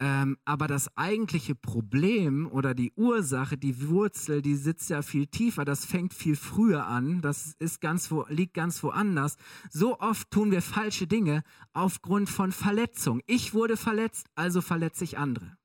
[0.00, 5.64] Ähm, aber das eigentliche Problem oder die Ursache, die Wurzel, die sitzt ja viel tiefer.
[5.64, 7.22] Das fängt viel früher an.
[7.22, 9.36] Das ist ganz wo, liegt ganz woanders.
[9.70, 13.20] So oft tun wir falsche Dinge aufgrund von Verletzung.
[13.26, 15.56] Ich wurde verletzt, also verletze ich andere.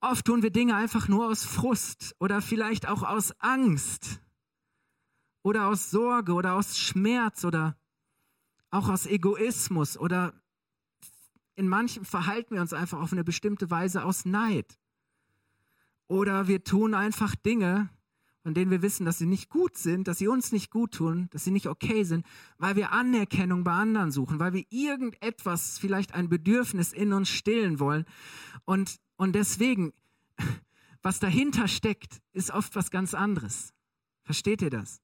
[0.00, 4.20] Oft tun wir Dinge einfach nur aus Frust oder vielleicht auch aus Angst
[5.42, 7.76] oder aus Sorge oder aus Schmerz oder
[8.70, 10.34] auch aus Egoismus oder
[11.54, 14.78] in manchen verhalten wir uns einfach auf eine bestimmte Weise aus Neid.
[16.06, 17.90] Oder wir tun einfach Dinge,
[18.42, 21.28] von denen wir wissen, dass sie nicht gut sind, dass sie uns nicht gut tun,
[21.32, 22.24] dass sie nicht okay sind,
[22.56, 27.80] weil wir Anerkennung bei anderen suchen, weil wir irgendetwas, vielleicht ein Bedürfnis in uns stillen
[27.80, 28.06] wollen.
[28.64, 29.92] Und, und deswegen,
[31.02, 33.74] was dahinter steckt, ist oft was ganz anderes.
[34.22, 35.02] Versteht ihr das?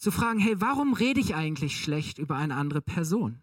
[0.00, 3.42] Zu fragen, hey, warum rede ich eigentlich schlecht über eine andere Person?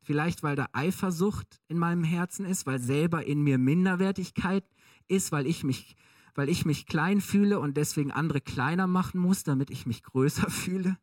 [0.00, 4.64] Vielleicht, weil da Eifersucht in meinem Herzen ist, weil selber in mir Minderwertigkeit
[5.08, 5.94] ist, weil ich mich,
[6.34, 10.48] weil ich mich klein fühle und deswegen andere kleiner machen muss, damit ich mich größer
[10.50, 10.96] fühle.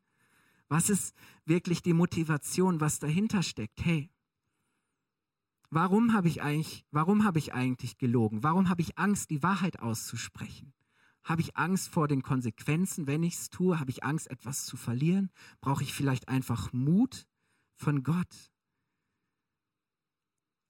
[0.68, 3.86] Was ist wirklich die Motivation, was dahinter steckt?
[3.86, 4.10] Hey,
[5.70, 8.42] warum habe ich eigentlich, warum habe ich eigentlich gelogen?
[8.42, 10.74] Warum habe ich Angst, die Wahrheit auszusprechen?
[11.24, 13.80] Habe ich Angst vor den Konsequenzen, wenn ich es tue?
[13.80, 15.32] Habe ich Angst, etwas zu verlieren?
[15.62, 17.26] Brauche ich vielleicht einfach Mut
[17.76, 18.52] von Gott?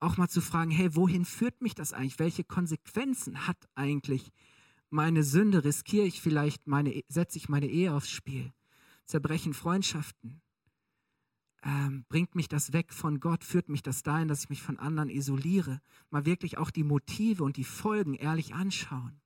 [0.03, 2.19] auch mal zu fragen, hey, wohin führt mich das eigentlich?
[2.19, 4.31] Welche Konsequenzen hat eigentlich
[4.89, 5.63] meine Sünde?
[5.63, 8.53] Riskiere ich vielleicht meine, setze ich meine Ehe aufs Spiel?
[9.05, 10.41] Zerbrechen Freundschaften?
[11.63, 13.43] Ähm, bringt mich das weg von Gott?
[13.43, 15.81] Führt mich das dahin, dass ich mich von anderen isoliere?
[16.09, 19.22] Mal wirklich auch die Motive und die Folgen ehrlich anschauen.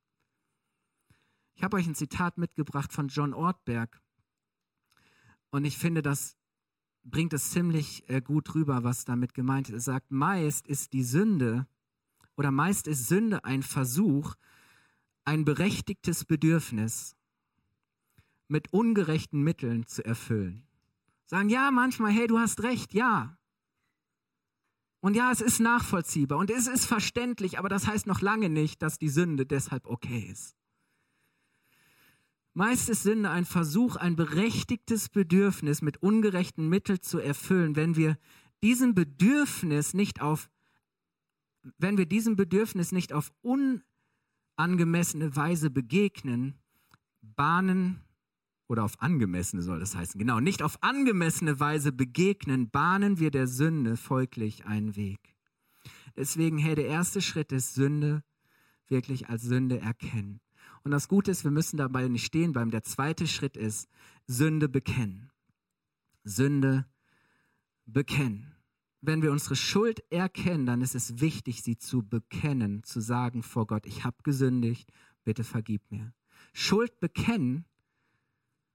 [1.57, 3.99] Ich habe euch ein Zitat mitgebracht von John Ortberg.
[5.49, 6.37] Und ich finde, das
[7.03, 9.73] bringt es ziemlich äh, gut rüber, was damit gemeint ist.
[9.73, 11.65] Er sagt, meist ist die Sünde
[12.35, 14.35] oder meist ist Sünde ein Versuch,
[15.25, 17.15] ein berechtigtes Bedürfnis
[18.47, 20.67] mit ungerechten Mitteln zu erfüllen.
[21.25, 23.35] Sagen, ja, manchmal, hey, du hast recht, ja.
[24.99, 28.83] Und ja, es ist nachvollziehbar und es ist verständlich, aber das heißt noch lange nicht,
[28.83, 30.57] dass die Sünde deshalb okay ist.
[32.57, 37.75] Meist ist Sünde ein Versuch, ein berechtigtes Bedürfnis mit ungerechten Mitteln zu erfüllen.
[37.75, 38.17] Wenn wir
[38.63, 40.49] diesem Bedürfnis nicht auf,
[41.77, 43.31] wenn wir diesem Bedürfnis nicht auf
[44.57, 46.55] unangemessene Weise begegnen,
[47.21, 48.01] bahnen
[48.67, 53.45] oder auf angemessene soll das heißen, genau, nicht auf angemessene Weise begegnen, bahnen wir der
[53.45, 55.35] Sünde folglich einen Weg.
[56.15, 58.23] Deswegen, hey, der erste Schritt ist Sünde
[58.87, 60.41] wirklich als Sünde erkennen.
[60.87, 62.71] Und das Gute ist, wir müssen dabei nicht stehen bleiben.
[62.71, 63.89] Der zweite Schritt ist
[64.25, 65.33] Sünde bekennen.
[66.23, 66.85] Sünde
[67.85, 68.55] bekennen.
[69.01, 73.67] Wenn wir unsere Schuld erkennen, dann ist es wichtig, sie zu bekennen, zu sagen vor
[73.67, 74.89] Gott, ich habe gesündigt,
[75.25, 76.13] bitte vergib mir.
[76.53, 77.65] Schuld bekennen,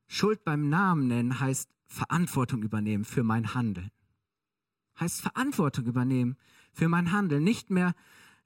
[0.07, 3.91] Schuld beim Namen nennen heißt Verantwortung übernehmen für mein Handeln.
[5.01, 6.37] Heißt Verantwortung übernehmen
[6.75, 7.43] für mein Handeln.
[7.43, 7.95] Nicht mehr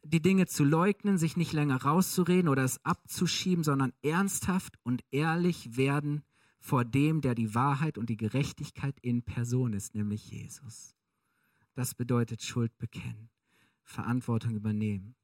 [0.07, 5.77] die Dinge zu leugnen, sich nicht länger rauszureden oder es abzuschieben, sondern ernsthaft und ehrlich
[5.77, 6.23] werden
[6.61, 10.97] vor dem, der die Wahrheit und die Gerechtigkeit in Person ist, nämlich Jesus.
[11.75, 13.31] Das bedeutet Schuld bekennen,
[13.83, 15.15] Verantwortung übernehmen.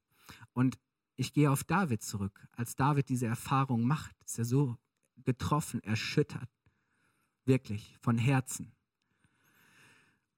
[0.53, 0.77] Und
[1.15, 2.47] ich gehe auf David zurück.
[2.53, 4.77] Als David diese Erfahrung macht, ist er so
[5.23, 6.49] getroffen, erschüttert,
[7.45, 8.71] wirklich von Herzen.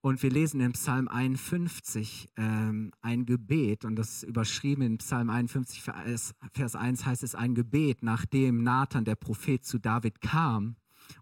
[0.06, 5.32] Und wir lesen in Psalm 51 ähm, ein Gebet, und das ist überschrieben in Psalm
[5.32, 10.76] 51, Vers, Vers 1 heißt es ein Gebet, nachdem Nathan, der Prophet, zu David kam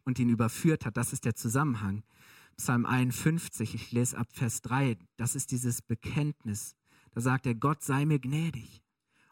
[0.03, 0.97] und ihn überführt hat.
[0.97, 2.03] Das ist der Zusammenhang.
[2.57, 6.75] Psalm 51, ich lese ab Vers 3, das ist dieses Bekenntnis.
[7.11, 8.83] Da sagt er, Gott sei mir gnädig,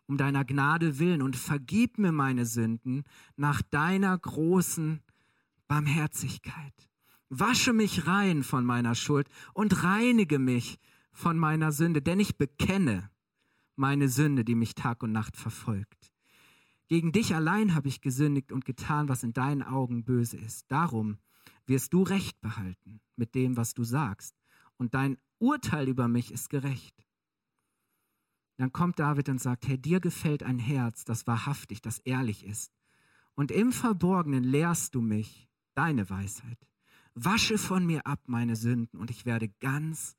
[0.06, 3.04] um deiner Gnade willen und vergib mir meine Sünden
[3.36, 5.02] nach deiner großen
[5.68, 6.90] Barmherzigkeit.
[7.34, 10.80] Wasche mich rein von meiner Schuld und reinige mich
[11.13, 13.10] von meiner Sünde, denn ich bekenne
[13.78, 16.12] meine Sünde, die mich Tag und Nacht verfolgt.
[16.89, 20.70] Gegen dich allein habe ich gesündigt und getan, was in deinen Augen böse ist.
[20.70, 21.20] Darum
[21.65, 24.36] wirst du Recht behalten mit dem, was du sagst,
[24.76, 27.08] und dein Urteil über mich ist gerecht.
[28.58, 32.74] Dann kommt David und sagt, Herr, dir gefällt ein Herz, das wahrhaftig, das ehrlich ist.
[33.36, 36.71] Und im Verborgenen lehrst du mich deine Weisheit.
[37.15, 40.15] Wasche von mir ab meine Sünden und ich werde ganz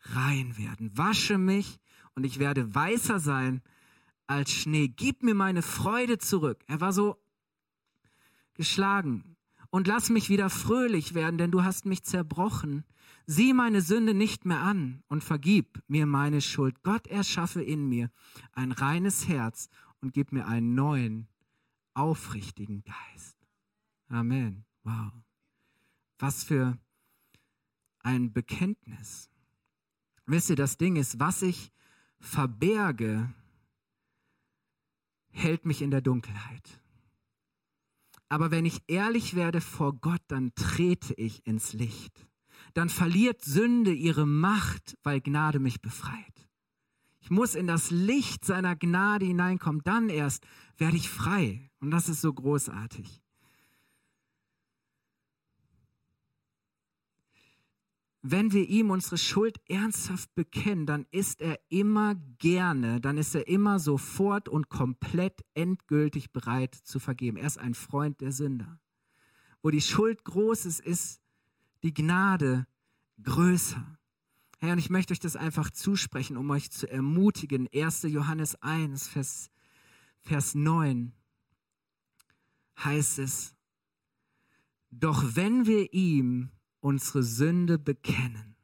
[0.00, 0.96] rein werden.
[0.96, 1.78] Wasche mich
[2.14, 3.62] und ich werde weißer sein
[4.26, 4.88] als Schnee.
[4.88, 6.62] Gib mir meine Freude zurück.
[6.66, 7.16] Er war so
[8.54, 9.36] geschlagen.
[9.70, 12.84] Und lass mich wieder fröhlich werden, denn du hast mich zerbrochen.
[13.26, 16.82] Sieh meine Sünde nicht mehr an und vergib mir meine Schuld.
[16.82, 18.10] Gott erschaffe in mir
[18.52, 19.68] ein reines Herz
[20.00, 21.28] und gib mir einen neuen,
[21.92, 23.36] aufrichtigen Geist.
[24.08, 24.64] Amen.
[24.84, 25.12] Wow.
[26.18, 26.78] Was für
[28.00, 29.30] ein Bekenntnis.
[30.26, 31.72] Wisst ihr, das Ding ist, was ich
[32.20, 33.32] verberge,
[35.30, 36.80] hält mich in der Dunkelheit.
[38.28, 42.26] Aber wenn ich ehrlich werde vor Gott, dann trete ich ins Licht.
[42.74, 46.48] Dann verliert Sünde ihre Macht, weil Gnade mich befreit.
[47.20, 49.82] Ich muss in das Licht seiner Gnade hineinkommen.
[49.84, 51.70] Dann erst werde ich frei.
[51.80, 53.22] Und das ist so großartig.
[58.30, 63.48] Wenn wir ihm unsere Schuld ernsthaft bekennen, dann ist er immer gerne, dann ist er
[63.48, 67.36] immer sofort und komplett endgültig bereit zu vergeben.
[67.36, 68.80] Er ist ein Freund der Sünder.
[69.62, 71.20] Wo die Schuld groß ist, ist
[71.82, 72.66] die Gnade
[73.22, 73.98] größer.
[74.58, 77.68] Herr, und ich möchte euch das einfach zusprechen, um euch zu ermutigen.
[77.72, 78.02] 1.
[78.02, 79.50] Johannes 1, Vers,
[80.20, 81.12] Vers 9
[82.78, 83.54] heißt es,
[84.90, 88.56] doch wenn wir ihm unsere Sünde bekennen,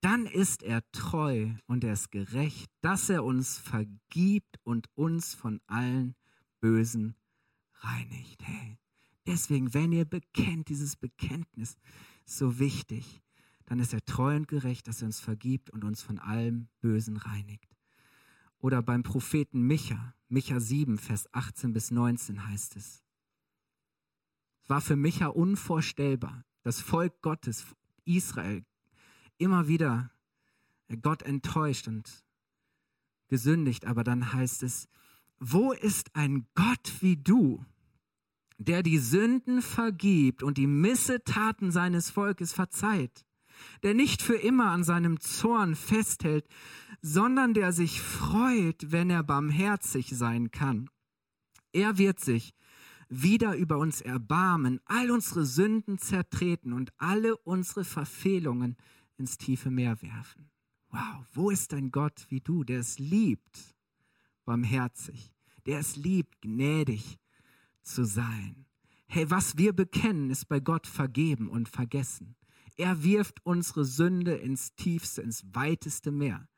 [0.00, 5.60] dann ist er treu und er ist gerecht, dass er uns vergibt und uns von
[5.66, 6.14] allen
[6.60, 7.16] Bösen
[7.74, 8.42] reinigt.
[8.42, 8.78] Hey,
[9.26, 11.76] deswegen, wenn ihr bekennt, dieses Bekenntnis
[12.24, 13.22] ist so wichtig,
[13.66, 17.16] dann ist er treu und gerecht, dass er uns vergibt und uns von allem Bösen
[17.16, 17.76] reinigt.
[18.58, 23.02] Oder beim Propheten Micha, Micha 7, Vers 18 bis 19 heißt es.
[24.62, 27.64] Es war für Micha unvorstellbar, das Volk Gottes,
[28.04, 28.64] Israel,
[29.38, 30.10] immer wieder
[31.02, 32.24] Gott enttäuscht und
[33.28, 34.88] gesündigt, aber dann heißt es,
[35.38, 37.64] wo ist ein Gott wie du,
[38.58, 43.24] der die Sünden vergibt und die Missetaten seines Volkes verzeiht,
[43.82, 46.46] der nicht für immer an seinem Zorn festhält,
[47.00, 50.90] sondern der sich freut, wenn er barmherzig sein kann.
[51.72, 52.52] Er wird sich
[53.10, 58.76] wieder über uns erbarmen, all unsere Sünden zertreten und alle unsere Verfehlungen
[59.18, 60.50] ins tiefe Meer werfen.
[60.90, 63.76] Wow, wo ist ein Gott wie du, der es liebt,
[64.44, 65.32] barmherzig,
[65.66, 67.18] der es liebt, gnädig
[67.82, 68.64] zu sein.
[69.06, 72.36] Hey, was wir bekennen, ist bei Gott vergeben und vergessen.
[72.76, 76.48] Er wirft unsere Sünde ins tiefste, ins weiteste Meer.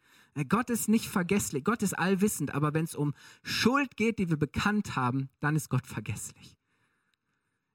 [0.48, 4.38] Gott ist nicht vergesslich, Gott ist allwissend, aber wenn es um Schuld geht, die wir
[4.38, 6.56] bekannt haben, dann ist Gott vergesslich.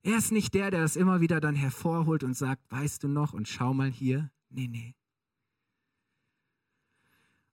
[0.01, 3.33] Er ist nicht der, der das immer wieder dann hervorholt und sagt, weißt du noch
[3.33, 4.31] und schau mal hier.
[4.49, 4.95] Nee, nee.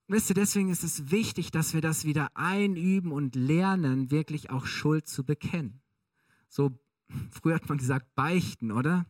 [0.07, 4.67] Wisst ihr, deswegen ist es wichtig, dass wir das wieder einüben und lernen, wirklich auch
[4.67, 5.83] Schuld zu bekennen.
[6.49, 6.79] So,
[7.31, 9.07] früher hat man gesagt, beichten, oder?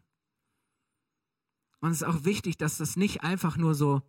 [1.80, 4.02] Und es ist auch wichtig, dass das nicht einfach nur so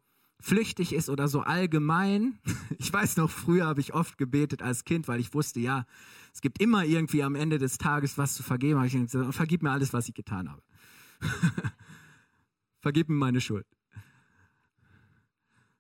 [0.46, 2.38] flüchtig ist oder so allgemein.
[2.78, 5.86] Ich weiß noch, früher habe ich oft gebetet als Kind, weil ich wusste, ja,
[6.34, 8.84] es gibt immer irgendwie am Ende des Tages was zu vergeben.
[8.84, 10.62] ich gesagt, vergib mir alles, was ich getan habe.
[12.82, 13.66] vergib mir meine Schuld.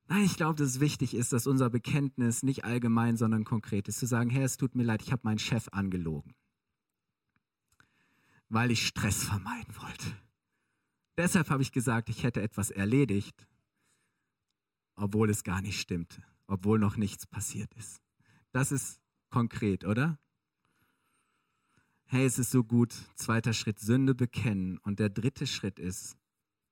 [0.07, 3.99] Nein, ich glaube, dass es wichtig ist, dass unser Bekenntnis nicht allgemein, sondern konkret ist.
[3.99, 6.33] Zu sagen, Herr, es tut mir leid, ich habe meinen Chef angelogen,
[8.49, 10.05] weil ich Stress vermeiden wollte.
[11.17, 13.47] Deshalb habe ich gesagt, ich hätte etwas erledigt,
[14.95, 18.01] obwohl es gar nicht stimmte, obwohl noch nichts passiert ist.
[18.51, 20.17] Das ist konkret, oder?
[22.05, 22.93] Hey, es ist so gut.
[23.15, 24.77] Zweiter Schritt, Sünde bekennen.
[24.77, 26.15] Und der dritte Schritt ist,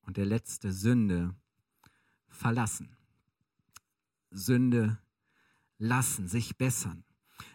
[0.05, 1.35] und der letzte, Sünde
[2.27, 2.95] verlassen.
[4.31, 4.99] Sünde
[5.77, 7.03] lassen, sich bessern.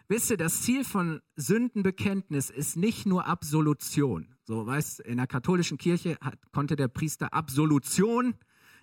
[0.07, 4.35] Wisst ihr, das Ziel von Sündenbekenntnis ist nicht nur Absolution.
[4.43, 8.35] So, weißt, in der katholischen Kirche hat, konnte der Priester Absolution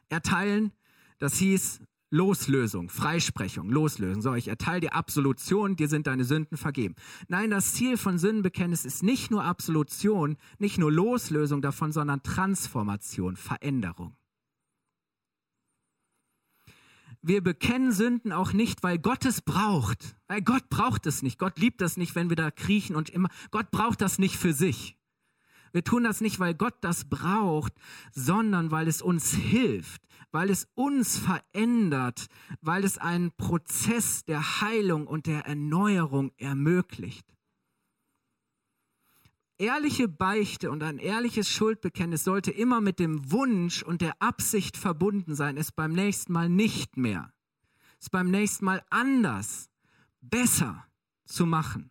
[0.08, 0.72] erteilen.
[1.18, 4.22] Das hieß Loslösung, Freisprechung, Loslösung.
[4.22, 6.94] So, ich erteile dir Absolution, dir sind deine Sünden vergeben.
[7.28, 13.36] Nein, das Ziel von Sündenbekenntnis ist nicht nur Absolution, nicht nur Loslösung davon, sondern Transformation,
[13.36, 14.16] Veränderung.
[17.26, 20.16] wir bekennen Sünden auch nicht, weil Gott es braucht.
[20.28, 21.38] Weil Gott braucht es nicht.
[21.38, 23.28] Gott liebt das nicht, wenn wir da kriechen und immer.
[23.50, 24.96] Gott braucht das nicht für sich.
[25.72, 27.72] Wir tun das nicht, weil Gott das braucht,
[28.12, 32.26] sondern weil es uns hilft, weil es uns verändert,
[32.60, 37.26] weil es einen Prozess der Heilung und der Erneuerung ermöglicht.
[39.58, 45.34] Ehrliche Beichte und ein ehrliches Schuldbekenntnis sollte immer mit dem Wunsch und der Absicht verbunden
[45.34, 47.32] sein, es beim nächsten Mal nicht mehr,
[47.98, 49.70] es beim nächsten Mal anders,
[50.20, 50.86] besser
[51.24, 51.90] zu machen.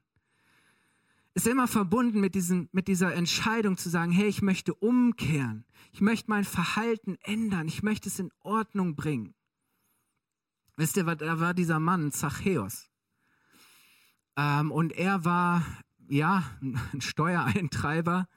[1.36, 6.02] Ist immer verbunden mit, diesem, mit dieser Entscheidung zu sagen, hey, ich möchte umkehren, ich
[6.02, 9.36] möchte mein Verhalten ändern, ich möchte es in Ordnung bringen.
[10.78, 12.90] Wisst ihr, da war dieser Mann, Zachäus.
[14.38, 15.64] Ähm, und er war
[16.08, 18.28] ja, ein Steuereintreiber.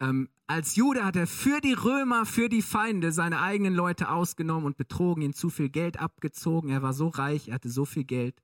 [0.00, 4.66] Ähm, als Jude hat er für die Römer, für die Feinde seine eigenen Leute ausgenommen
[4.66, 6.70] und betrogen, ihnen zu viel Geld abgezogen.
[6.70, 8.40] Er war so reich, er hatte so viel Geld.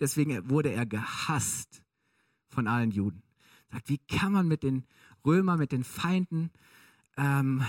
[0.00, 1.82] Deswegen wurde er gehasst
[2.48, 3.22] von allen Juden.
[3.70, 4.84] Sagt, wie kann man mit den
[5.24, 6.50] Römern, mit den Feinden,
[7.16, 7.64] ähm,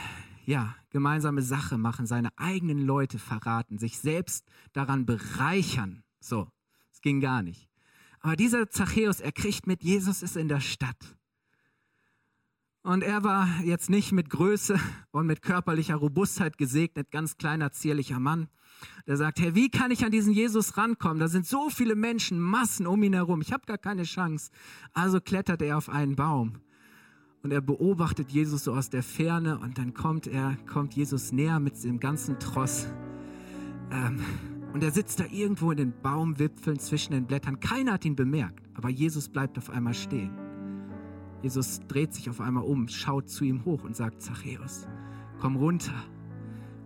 [0.46, 6.04] ja, gemeinsame Sache machen, seine eigenen Leute verraten, sich selbst daran bereichern?
[6.20, 6.50] So,
[6.92, 7.70] es ging gar nicht.
[8.22, 11.16] Aber dieser Zachäus, er kriegt mit, Jesus ist in der Stadt.
[12.82, 14.80] Und er war jetzt nicht mit Größe
[15.12, 18.48] und mit körperlicher Robustheit gesegnet, ganz kleiner, zierlicher Mann.
[19.06, 21.20] Der sagt, Herr, wie kann ich an diesen Jesus rankommen?
[21.20, 23.42] Da sind so viele Menschen, Massen um ihn herum.
[23.42, 24.52] Ich habe gar keine Chance.
[24.94, 26.62] Also klettert er auf einen Baum
[27.44, 31.60] und er beobachtet Jesus so aus der Ferne und dann kommt er, kommt Jesus näher
[31.60, 32.88] mit dem ganzen Tross.
[33.92, 34.20] Ähm,
[34.74, 37.60] und er sitzt da irgendwo in den Baumwipfeln zwischen den Blättern.
[37.60, 40.49] Keiner hat ihn bemerkt, aber Jesus bleibt auf einmal stehen.
[41.42, 44.88] Jesus dreht sich auf einmal um, schaut zu ihm hoch und sagt, Zachäus,
[45.40, 45.94] komm runter.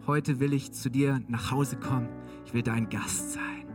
[0.05, 2.09] Heute will ich zu dir nach Hause kommen.
[2.45, 3.65] Ich will dein Gast sein.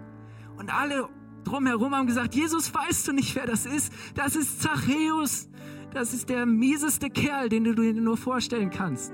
[0.57, 1.09] Und alle
[1.45, 3.93] drumherum haben gesagt, Jesus, weißt du nicht, wer das ist?
[4.15, 5.49] Das ist Zachäus.
[5.93, 9.13] Das ist der mieseste Kerl, den du dir nur vorstellen kannst.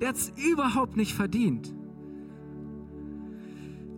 [0.00, 1.74] Der hat es überhaupt nicht verdient.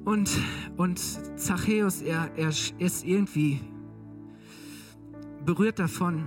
[0.04, 0.30] Und,
[0.76, 0.98] und
[1.38, 3.60] Zachäus, er, er ist irgendwie
[5.44, 6.26] berührt davon,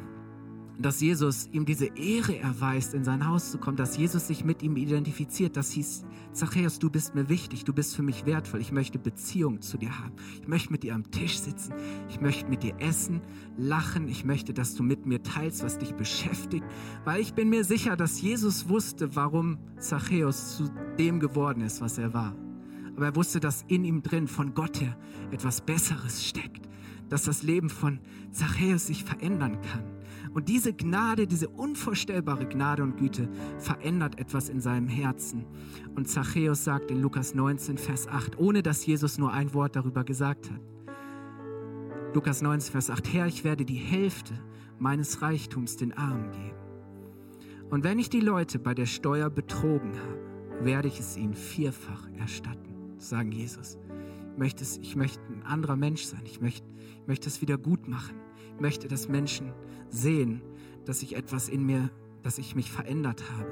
[0.80, 4.64] dass Jesus ihm diese Ehre erweist, in sein Haus zu kommen, dass Jesus sich mit
[4.64, 5.56] ihm identifiziert.
[5.56, 9.62] Das hieß, Zachäus, du bist mir wichtig, du bist für mich wertvoll, ich möchte Beziehung
[9.62, 10.14] zu dir haben.
[10.42, 11.74] Ich möchte mit dir am Tisch sitzen,
[12.10, 13.22] ich möchte mit dir essen,
[13.56, 16.66] lachen, ich möchte, dass du mit mir teilst, was dich beschäftigt,
[17.06, 22.00] weil ich bin mir sicher, dass Jesus wusste, warum Zachäus zu dem geworden ist, was
[22.00, 22.36] er war.
[22.96, 24.98] Aber er wusste, dass in ihm drin von Gott her
[25.32, 26.68] etwas Besseres steckt,
[27.10, 28.00] dass das Leben von
[28.32, 29.84] Zachäus sich verändern kann.
[30.34, 33.30] Und diese Gnade, diese unvorstellbare Gnade und Güte
[33.60, 35.46] verändert etwas in seinem Herzen.
[35.96, 40.04] Und Zachäus sagt in Lukas 19, Vers 8, ohne dass Jesus nur ein Wort darüber
[40.04, 40.62] gesagt hat.
[42.16, 44.34] Lukas 19, Vers 8, Herr, ich werde die Hälfte
[44.80, 46.58] meines Reichtums den Armen geben.
[47.70, 52.08] Und wenn ich die Leute bei der Steuer betrogen habe, werde ich es ihnen vierfach
[52.20, 53.78] erstatten, sagen Jesus.
[54.34, 56.22] Ich möchte, es, ich möchte ein anderer Mensch sein.
[56.26, 56.68] Ich möchte,
[57.02, 58.16] ich möchte es wieder gut machen.
[58.56, 59.54] Ich möchte, dass Menschen
[59.90, 60.42] sehen,
[60.86, 61.92] dass ich etwas in mir,
[62.24, 63.48] dass ich mich verändert habe.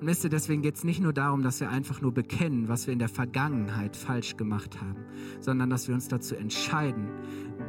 [0.00, 2.86] Und wisst ihr, deswegen geht es nicht nur darum, dass wir einfach nur bekennen, was
[2.86, 5.02] wir in der Vergangenheit falsch gemacht haben,
[5.40, 7.08] sondern dass wir uns dazu entscheiden,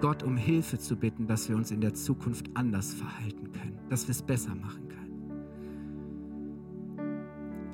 [0.01, 4.07] Gott um Hilfe zu bitten, dass wir uns in der Zukunft anders verhalten können, dass
[4.07, 4.95] wir es besser machen können.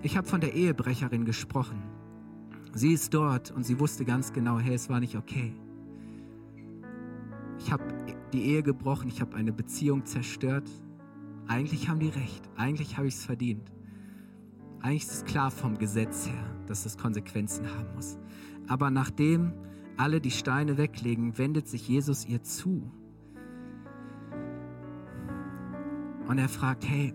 [0.03, 1.81] Ich habe von der Ehebrecherin gesprochen.
[2.73, 5.53] Sie ist dort und sie wusste ganz genau, hey, es war nicht okay.
[7.59, 7.83] Ich habe
[8.31, 10.69] die Ehe gebrochen, ich habe eine Beziehung zerstört.
[11.47, 13.71] Eigentlich haben die recht, eigentlich habe ich es verdient.
[14.79, 18.17] Eigentlich ist es klar vom Gesetz her, dass das Konsequenzen haben muss.
[18.67, 19.53] Aber nachdem
[19.97, 22.89] alle die Steine weglegen, wendet sich Jesus ihr zu.
[26.27, 27.13] Und er fragt, hey,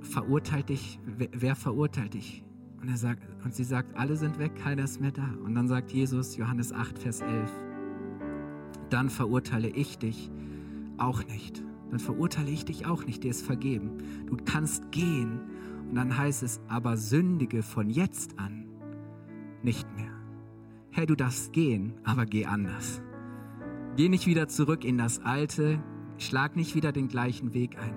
[0.00, 2.43] verurteilt dich, wer, wer verurteilt dich?
[2.84, 5.26] Und, er sagt, und sie sagt, alle sind weg, keiner ist mehr da.
[5.42, 7.50] Und dann sagt Jesus, Johannes 8, Vers 11,
[8.90, 10.30] dann verurteile ich dich
[10.98, 11.62] auch nicht.
[11.90, 14.26] Dann verurteile ich dich auch nicht, dir ist vergeben.
[14.26, 15.40] Du kannst gehen.
[15.88, 18.66] Und dann heißt es, aber sündige von jetzt an
[19.62, 20.12] nicht mehr.
[20.90, 23.00] Herr, du darfst gehen, aber geh anders.
[23.96, 25.82] Geh nicht wieder zurück in das Alte,
[26.18, 27.94] schlag nicht wieder den gleichen Weg ein.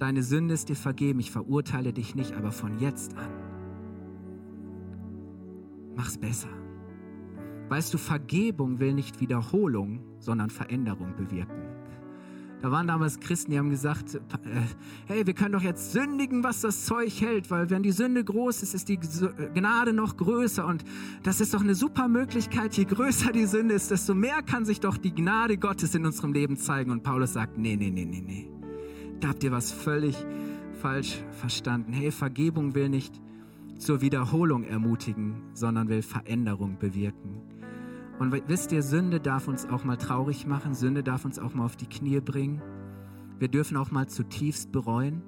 [0.00, 3.43] Deine Sünde ist dir vergeben, ich verurteile dich nicht, aber von jetzt an.
[5.96, 6.48] Mach's besser.
[7.68, 11.64] Weißt du, Vergebung will nicht Wiederholung, sondern Veränderung bewirken.
[12.64, 14.18] Da waren damals Christen, die haben gesagt, äh,
[15.06, 18.62] hey, wir können doch jetzt sündigen, was das Zeug hält, weil wenn die Sünde groß
[18.62, 20.82] ist, ist die Gnade noch größer und
[21.22, 22.74] das ist doch eine super Möglichkeit.
[22.74, 26.32] Je größer die Sünde ist, desto mehr kann sich doch die Gnade Gottes in unserem
[26.32, 26.90] Leben zeigen.
[26.90, 28.48] Und Paulus sagt, nee, nee, nee, nee, nee.
[29.20, 30.16] Da habt ihr was völlig
[30.80, 31.92] falsch verstanden.
[31.92, 33.20] Hey, Vergebung will nicht
[33.78, 37.42] zur Wiederholung ermutigen, sondern will Veränderung bewirken.
[38.18, 41.64] Und wisst ihr, Sünde darf uns auch mal traurig machen, Sünde darf uns auch mal
[41.64, 42.62] auf die Knie bringen.
[43.38, 45.22] Wir dürfen auch mal zutiefst bereuen.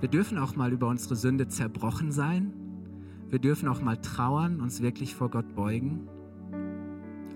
[0.00, 2.54] Wir dürfen auch mal über unsere Sünde zerbrochen sein.
[3.28, 6.08] Wir dürfen auch mal trauern, uns wirklich vor Gott beugen.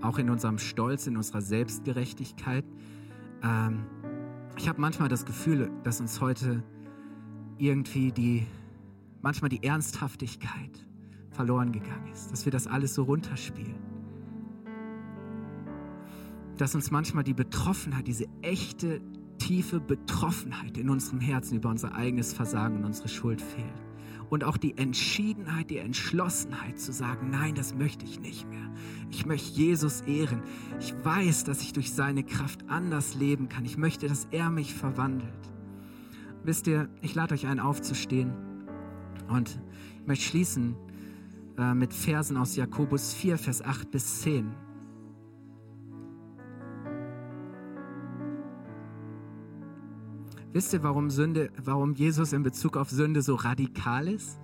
[0.00, 2.64] Auch in unserem Stolz, in unserer Selbstgerechtigkeit.
[3.42, 3.84] Ähm,
[4.56, 6.62] ich habe manchmal das Gefühl, dass uns heute
[7.58, 8.46] irgendwie die,
[9.26, 10.86] manchmal die Ernsthaftigkeit
[11.30, 13.74] verloren gegangen ist, dass wir das alles so runterspielen.
[16.58, 19.00] Dass uns manchmal die Betroffenheit, diese echte,
[19.38, 23.66] tiefe Betroffenheit in unserem Herzen über unser eigenes Versagen und unsere Schuld fehlt.
[24.30, 28.72] Und auch die Entschiedenheit, die Entschlossenheit zu sagen, nein, das möchte ich nicht mehr.
[29.10, 30.40] Ich möchte Jesus ehren.
[30.78, 33.64] Ich weiß, dass ich durch seine Kraft anders leben kann.
[33.64, 35.50] Ich möchte, dass er mich verwandelt.
[36.44, 38.45] Wisst ihr, ich lade euch ein, aufzustehen.
[39.28, 39.58] Und
[40.00, 40.76] ich möchte schließen
[41.58, 44.52] äh, mit Versen aus Jakobus 4, Vers 8 bis 10.
[50.52, 54.38] Wisst ihr, warum Sünde, warum Jesus in Bezug auf Sünde so radikal ist?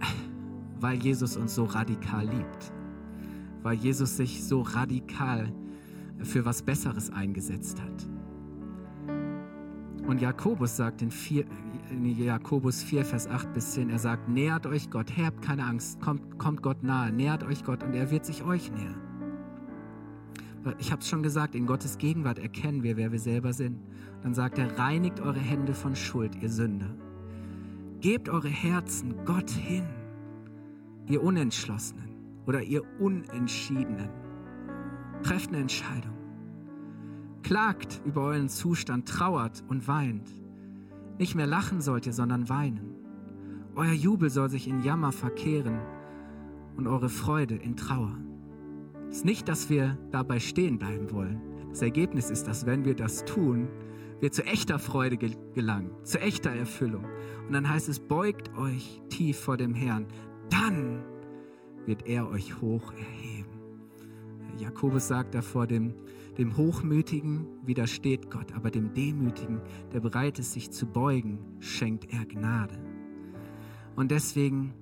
[0.80, 2.72] Weil Jesus uns so radikal liebt.
[3.62, 5.52] Weil Jesus sich so radikal
[6.18, 8.08] für was Besseres eingesetzt hat.
[10.06, 11.44] Und Jakobus sagt in, 4,
[11.94, 16.00] in Jakobus 4, Vers 8 bis 10, er sagt, nähert euch Gott, habt keine Angst,
[16.00, 19.00] kommt, kommt Gott nahe, nähert euch Gott und er wird sich euch nähern.
[20.78, 23.78] Ich habe es schon gesagt, in Gottes Gegenwart erkennen wir, wer wir selber sind.
[24.22, 26.94] Dann sagt er, reinigt eure Hände von Schuld, ihr Sünder.
[28.00, 29.84] Gebt eure Herzen Gott hin,
[31.06, 32.08] ihr Unentschlossenen
[32.46, 34.08] oder ihr Unentschiedenen.
[35.22, 36.14] Trefft eine Entscheidung.
[37.42, 40.30] Klagt über euren Zustand, trauert und weint.
[41.18, 42.94] Nicht mehr lachen sollt ihr, sondern weinen.
[43.76, 45.78] Euer Jubel soll sich in Jammer verkehren
[46.76, 48.16] und eure Freude in Trauer.
[49.10, 51.40] Es ist nicht, dass wir dabei stehen bleiben wollen.
[51.70, 53.68] Das Ergebnis ist, dass wenn wir das tun,
[54.20, 57.04] wir zu echter Freude gelangen, zu echter Erfüllung.
[57.46, 60.06] Und dann heißt es, beugt euch tief vor dem Herrn,
[60.50, 61.02] dann
[61.86, 63.50] wird er euch hoch erheben.
[64.58, 65.94] Jakobus sagt da vor dem,
[66.38, 69.60] dem Hochmütigen widersteht Gott, aber dem Demütigen,
[69.92, 72.78] der bereit ist, sich zu beugen, schenkt er Gnade.
[73.96, 74.74] Und deswegen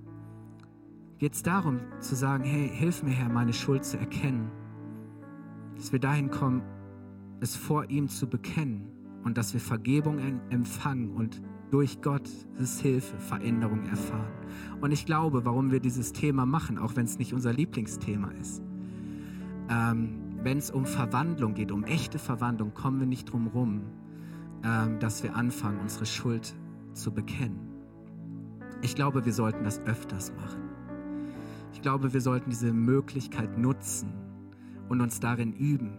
[1.19, 4.51] geht es darum zu sagen, hey, hilf mir Herr, meine Schuld zu erkennen.
[5.77, 6.63] Dass wir dahin kommen,
[7.41, 8.89] es vor ihm zu bekennen
[9.25, 10.19] und dass wir Vergebung
[10.51, 14.33] empfangen und durch Gottes Hilfe Veränderung erfahren.
[14.81, 18.63] Und ich glaube, warum wir dieses Thema machen, auch wenn es nicht unser Lieblingsthema ist.
[19.71, 23.83] Ähm, wenn es um Verwandlung geht, um echte Verwandlung, kommen wir nicht drum rum,
[24.65, 26.55] ähm, dass wir anfangen, unsere Schuld
[26.93, 27.73] zu bekennen.
[28.83, 30.63] Ich glaube, wir sollten das öfters machen.
[31.73, 34.13] Ich glaube, wir sollten diese Möglichkeit nutzen
[34.89, 35.93] und uns darin üben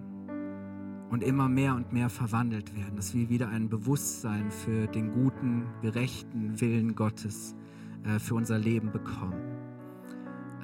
[1.10, 5.66] und immer mehr und mehr verwandelt werden, dass wir wieder ein Bewusstsein für den guten,
[5.82, 7.56] gerechten Willen Gottes
[8.04, 9.42] äh, für unser Leben bekommen.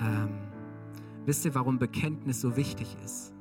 [0.02, 0.30] Ähm,
[1.26, 3.34] wisst ihr, warum Bekenntnis so wichtig ist?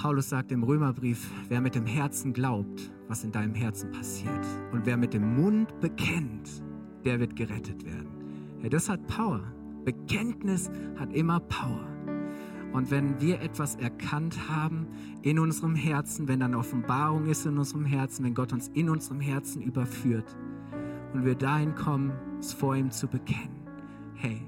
[0.00, 4.86] Paulus sagt im Römerbrief, wer mit dem Herzen glaubt, was in deinem Herzen passiert, und
[4.86, 6.62] wer mit dem Mund bekennt,
[7.04, 8.06] der wird gerettet werden.
[8.62, 9.40] Ja, das hat Power.
[9.84, 11.84] Bekenntnis hat immer Power.
[12.72, 14.86] Und wenn wir etwas erkannt haben
[15.22, 19.20] in unserem Herzen, wenn dann Offenbarung ist in unserem Herzen, wenn Gott uns in unserem
[19.20, 20.36] Herzen überführt
[21.12, 23.66] und wir dahin kommen, es vor ihm zu bekennen,
[24.14, 24.40] hey,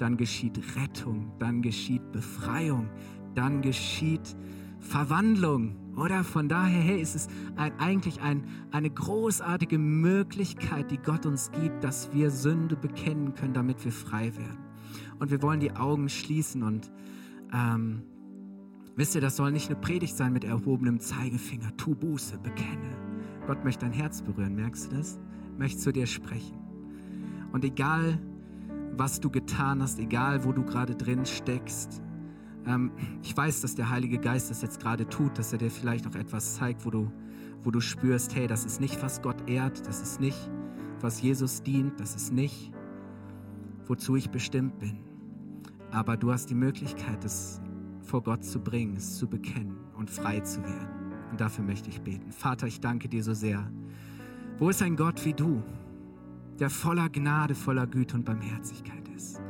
[0.00, 2.88] dann geschieht Rettung, dann geschieht Befreiung,
[3.36, 4.36] dann geschieht
[4.82, 5.76] Verwandlung.
[5.96, 11.50] Oder von daher hey, ist es ein, eigentlich ein, eine großartige Möglichkeit, die Gott uns
[11.52, 14.58] gibt, dass wir Sünde bekennen können, damit wir frei werden.
[15.18, 16.90] Und wir wollen die Augen schließen und
[17.52, 18.02] ähm,
[18.96, 21.76] wisst ihr, das soll nicht eine Predigt sein mit erhobenem Zeigefinger.
[21.76, 22.96] Tu Buße, bekenne.
[23.46, 25.18] Gott möchte dein Herz berühren, merkst du das?
[25.58, 26.58] Möchte zu dir sprechen.
[27.52, 28.18] Und egal,
[28.96, 32.02] was du getan hast, egal, wo du gerade drin steckst,
[32.66, 32.92] ähm,
[33.22, 36.14] ich weiß, dass der Heilige Geist das jetzt gerade tut, dass er dir vielleicht auch
[36.14, 37.10] etwas zeigt, wo du,
[37.62, 40.50] wo du spürst, hey, das ist nicht, was Gott ehrt, das ist nicht,
[41.00, 42.72] was Jesus dient, das ist nicht,
[43.86, 44.98] wozu ich bestimmt bin.
[45.90, 47.60] Aber du hast die Möglichkeit, es
[48.02, 50.88] vor Gott zu bringen, es zu bekennen und frei zu werden.
[51.30, 52.30] Und dafür möchte ich beten.
[52.32, 53.70] Vater, ich danke dir so sehr.
[54.58, 55.62] Wo ist ein Gott wie du,
[56.58, 59.40] der voller Gnade, voller Güte und Barmherzigkeit ist?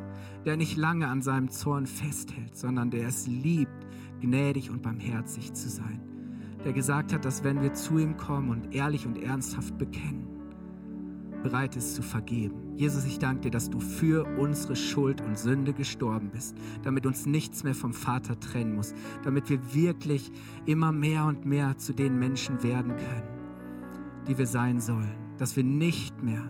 [0.45, 3.87] Der nicht lange an seinem Zorn festhält, sondern der es liebt,
[4.21, 6.01] gnädig und barmherzig zu sein.
[6.65, 10.33] Der gesagt hat, dass wenn wir zu ihm kommen und ehrlich und ernsthaft bekennen,
[11.43, 12.77] bereit ist zu vergeben.
[12.77, 17.27] Jesus, ich danke dir, dass du für unsere Schuld und Sünde gestorben bist, damit uns
[17.27, 20.31] nichts mehr vom Vater trennen muss, damit wir wirklich
[20.67, 23.29] immer mehr und mehr zu den Menschen werden können,
[24.29, 26.45] die wir sein sollen, dass wir nicht mehr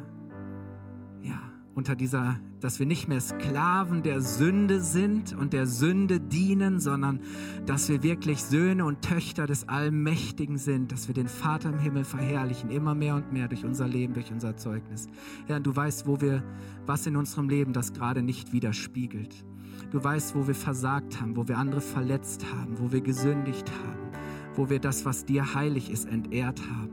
[1.22, 1.40] ja,
[1.74, 7.20] unter dieser dass wir nicht mehr Sklaven der Sünde sind und der Sünde dienen, sondern
[7.66, 12.04] dass wir wirklich Söhne und Töchter des Allmächtigen sind, dass wir den Vater im Himmel
[12.04, 15.08] verherrlichen, immer mehr und mehr durch unser Leben, durch unser Zeugnis.
[15.46, 16.44] Herr, du weißt, wo wir,
[16.86, 19.44] was in unserem Leben das gerade nicht widerspiegelt.
[19.90, 24.12] Du weißt, wo wir versagt haben, wo wir andere verletzt haben, wo wir gesündigt haben,
[24.54, 26.90] wo wir das, was dir heilig ist, entehrt haben.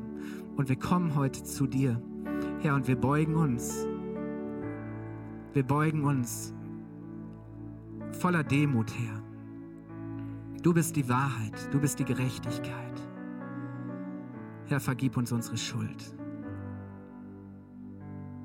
[0.56, 2.02] Und wir kommen heute zu dir,
[2.62, 3.86] Herr, und wir beugen uns
[5.54, 6.54] wir beugen uns
[8.12, 9.24] voller Demut her.
[10.62, 13.02] Du bist die Wahrheit, du bist die Gerechtigkeit.
[14.66, 16.16] Herr, vergib uns unsere Schuld.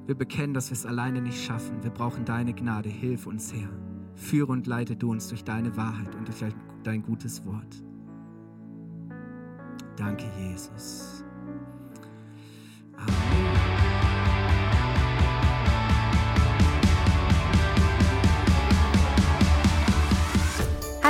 [0.06, 1.82] Wir bekennen, dass wir es alleine nicht schaffen.
[1.82, 2.88] Wir brauchen deine Gnade.
[2.88, 3.68] Hilf uns, Herr.
[4.14, 6.52] Führe und leite du uns durch deine Wahrheit und durch
[6.82, 7.82] dein gutes Wort.
[9.96, 11.23] Danke, Jesus.